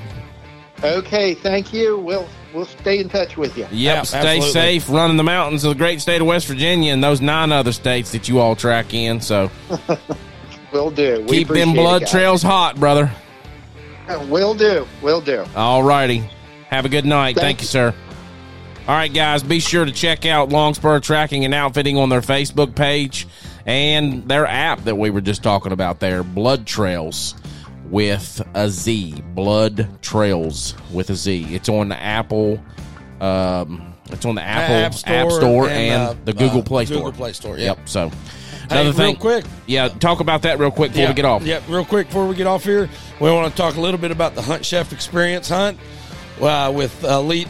[0.83, 1.33] okay.
[1.33, 1.97] Thank you.
[1.97, 3.63] We'll we'll stay in touch with you.
[3.63, 7.03] Yep, Yeah, stay safe running the mountains of the great state of West Virginia and
[7.03, 9.19] those nine other states that you all track in.
[9.21, 9.51] So
[10.75, 11.23] We'll do.
[11.29, 13.11] We keep them appreciate it, blood trails hot, brother.
[14.27, 14.85] We'll do.
[15.01, 15.45] We'll do.
[15.55, 16.29] All righty.
[16.69, 17.35] Have a good night.
[17.35, 17.95] Thank, Thank you, sir.
[18.87, 22.75] All right, guys, be sure to check out Longspur Tracking and Outfitting on their Facebook
[22.75, 23.25] page
[23.65, 27.35] and their app that we were just talking about there, BloodTrailz
[27.89, 29.23] with a Z.
[29.33, 31.47] Blood Trails with a Z.
[31.51, 32.59] It's on the Apple.
[33.21, 34.75] Um, it's on the Apple
[35.11, 36.97] App Store and, and, uh, the Google uh, Play Store.
[36.97, 37.65] Google Play Store, yeah.
[37.65, 37.89] Yep.
[37.89, 38.11] So,
[38.69, 39.45] Hey, another real thing, quick.
[39.67, 41.43] yeah, talk about that real quick before yeah, we get off.
[41.43, 44.09] Yeah, real quick before we get off here, we want to talk a little bit
[44.09, 45.77] about the Hunt Chef Experience Hunt
[46.41, 47.47] uh, with Elite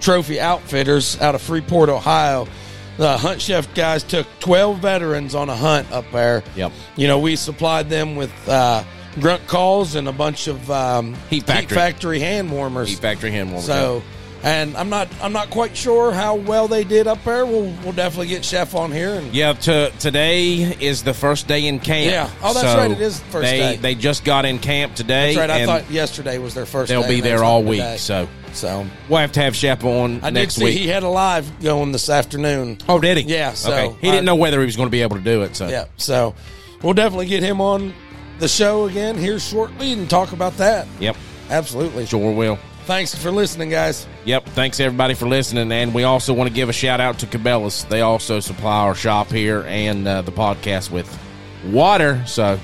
[0.00, 2.48] Trophy Outfitters out of Freeport, Ohio.
[2.96, 6.42] The Hunt Chef guys took 12 veterans on a hunt up there.
[6.56, 6.72] Yep.
[6.96, 8.82] You know, we supplied them with uh,
[9.20, 12.18] grunt calls and a bunch of um, Heat Factory.
[12.20, 12.88] hand warmers.
[12.90, 13.66] Heat Factory hand warmers.
[13.66, 14.02] So,
[14.42, 17.46] and I'm not I'm not quite sure how well they did up there.
[17.46, 21.66] We'll we'll definitely get Chef on here and Yeah, to, today is the first day
[21.66, 22.10] in camp.
[22.12, 22.30] Yeah.
[22.42, 23.76] Oh, that's So right, it is the first they, day.
[23.76, 25.34] They just got in camp today.
[25.34, 25.62] That's right.
[25.62, 26.90] I thought yesterday was their first.
[26.90, 27.80] they'll be there all week.
[27.80, 27.96] today.
[27.96, 30.78] So so we'll have to have Shep on I did next see week.
[30.78, 32.78] he had a live going this afternoon.
[32.88, 33.22] oh, did he?
[33.24, 33.96] Yeah, so okay.
[34.02, 35.56] He I- didn't know whether he was going to be able to do it.
[35.56, 36.34] So Yeah, so
[36.82, 37.94] we'll definitely get him on
[38.38, 40.86] the show again here shortly and talk about that.
[41.00, 41.16] Yep.
[41.50, 42.06] Absolutely.
[42.06, 42.58] Sure will.
[42.86, 44.06] Thanks for listening, guys.
[44.26, 44.46] Yep.
[44.50, 47.84] Thanks everybody for listening, and we also want to give a shout out to Cabela's.
[47.84, 51.08] They also supply our shop here and uh, the podcast with
[51.66, 52.22] water.
[52.26, 52.58] So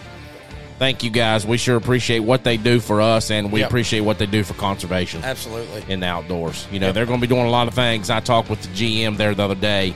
[0.78, 1.46] Thank you guys.
[1.46, 3.68] We sure appreciate what they do for us, and we Yep.
[3.68, 5.84] appreciate what they do for conservation Absolutely.
[5.92, 6.66] in the outdoors.
[6.72, 8.08] You know, they're going to be doing a lot of things.
[8.08, 9.94] I talked with the GM there the other day,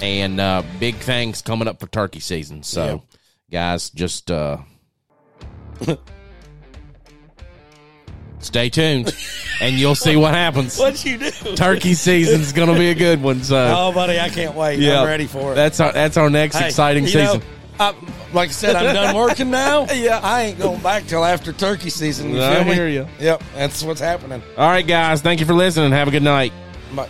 [0.00, 2.62] and uh, big things coming up for turkey season.
[2.62, 3.02] So,
[3.50, 3.58] Yeah.
[3.74, 4.56] guys, just uh,
[8.38, 9.14] stay tuned,
[9.60, 10.78] and you'll see what happens.
[10.78, 11.30] What'd you do?
[11.56, 13.42] Turkey season's going to be a good one.
[13.42, 14.78] So, Oh, buddy, I can't wait.
[14.78, 15.54] Yeah, I'm ready for it.
[15.54, 17.42] That's our that's our next Hey, exciting you know, season.
[17.80, 17.94] I,
[18.32, 19.86] like I said, I'm done working now.
[19.92, 22.30] yeah, I ain't going back till after turkey season.
[22.30, 22.74] You I feel me?
[22.74, 23.06] hear ya.
[23.18, 24.42] Yep, that's what's happening.
[24.56, 25.22] All right, guys.
[25.22, 25.90] Thank you for listening.
[25.92, 26.52] Have a good night.
[26.94, 27.08] But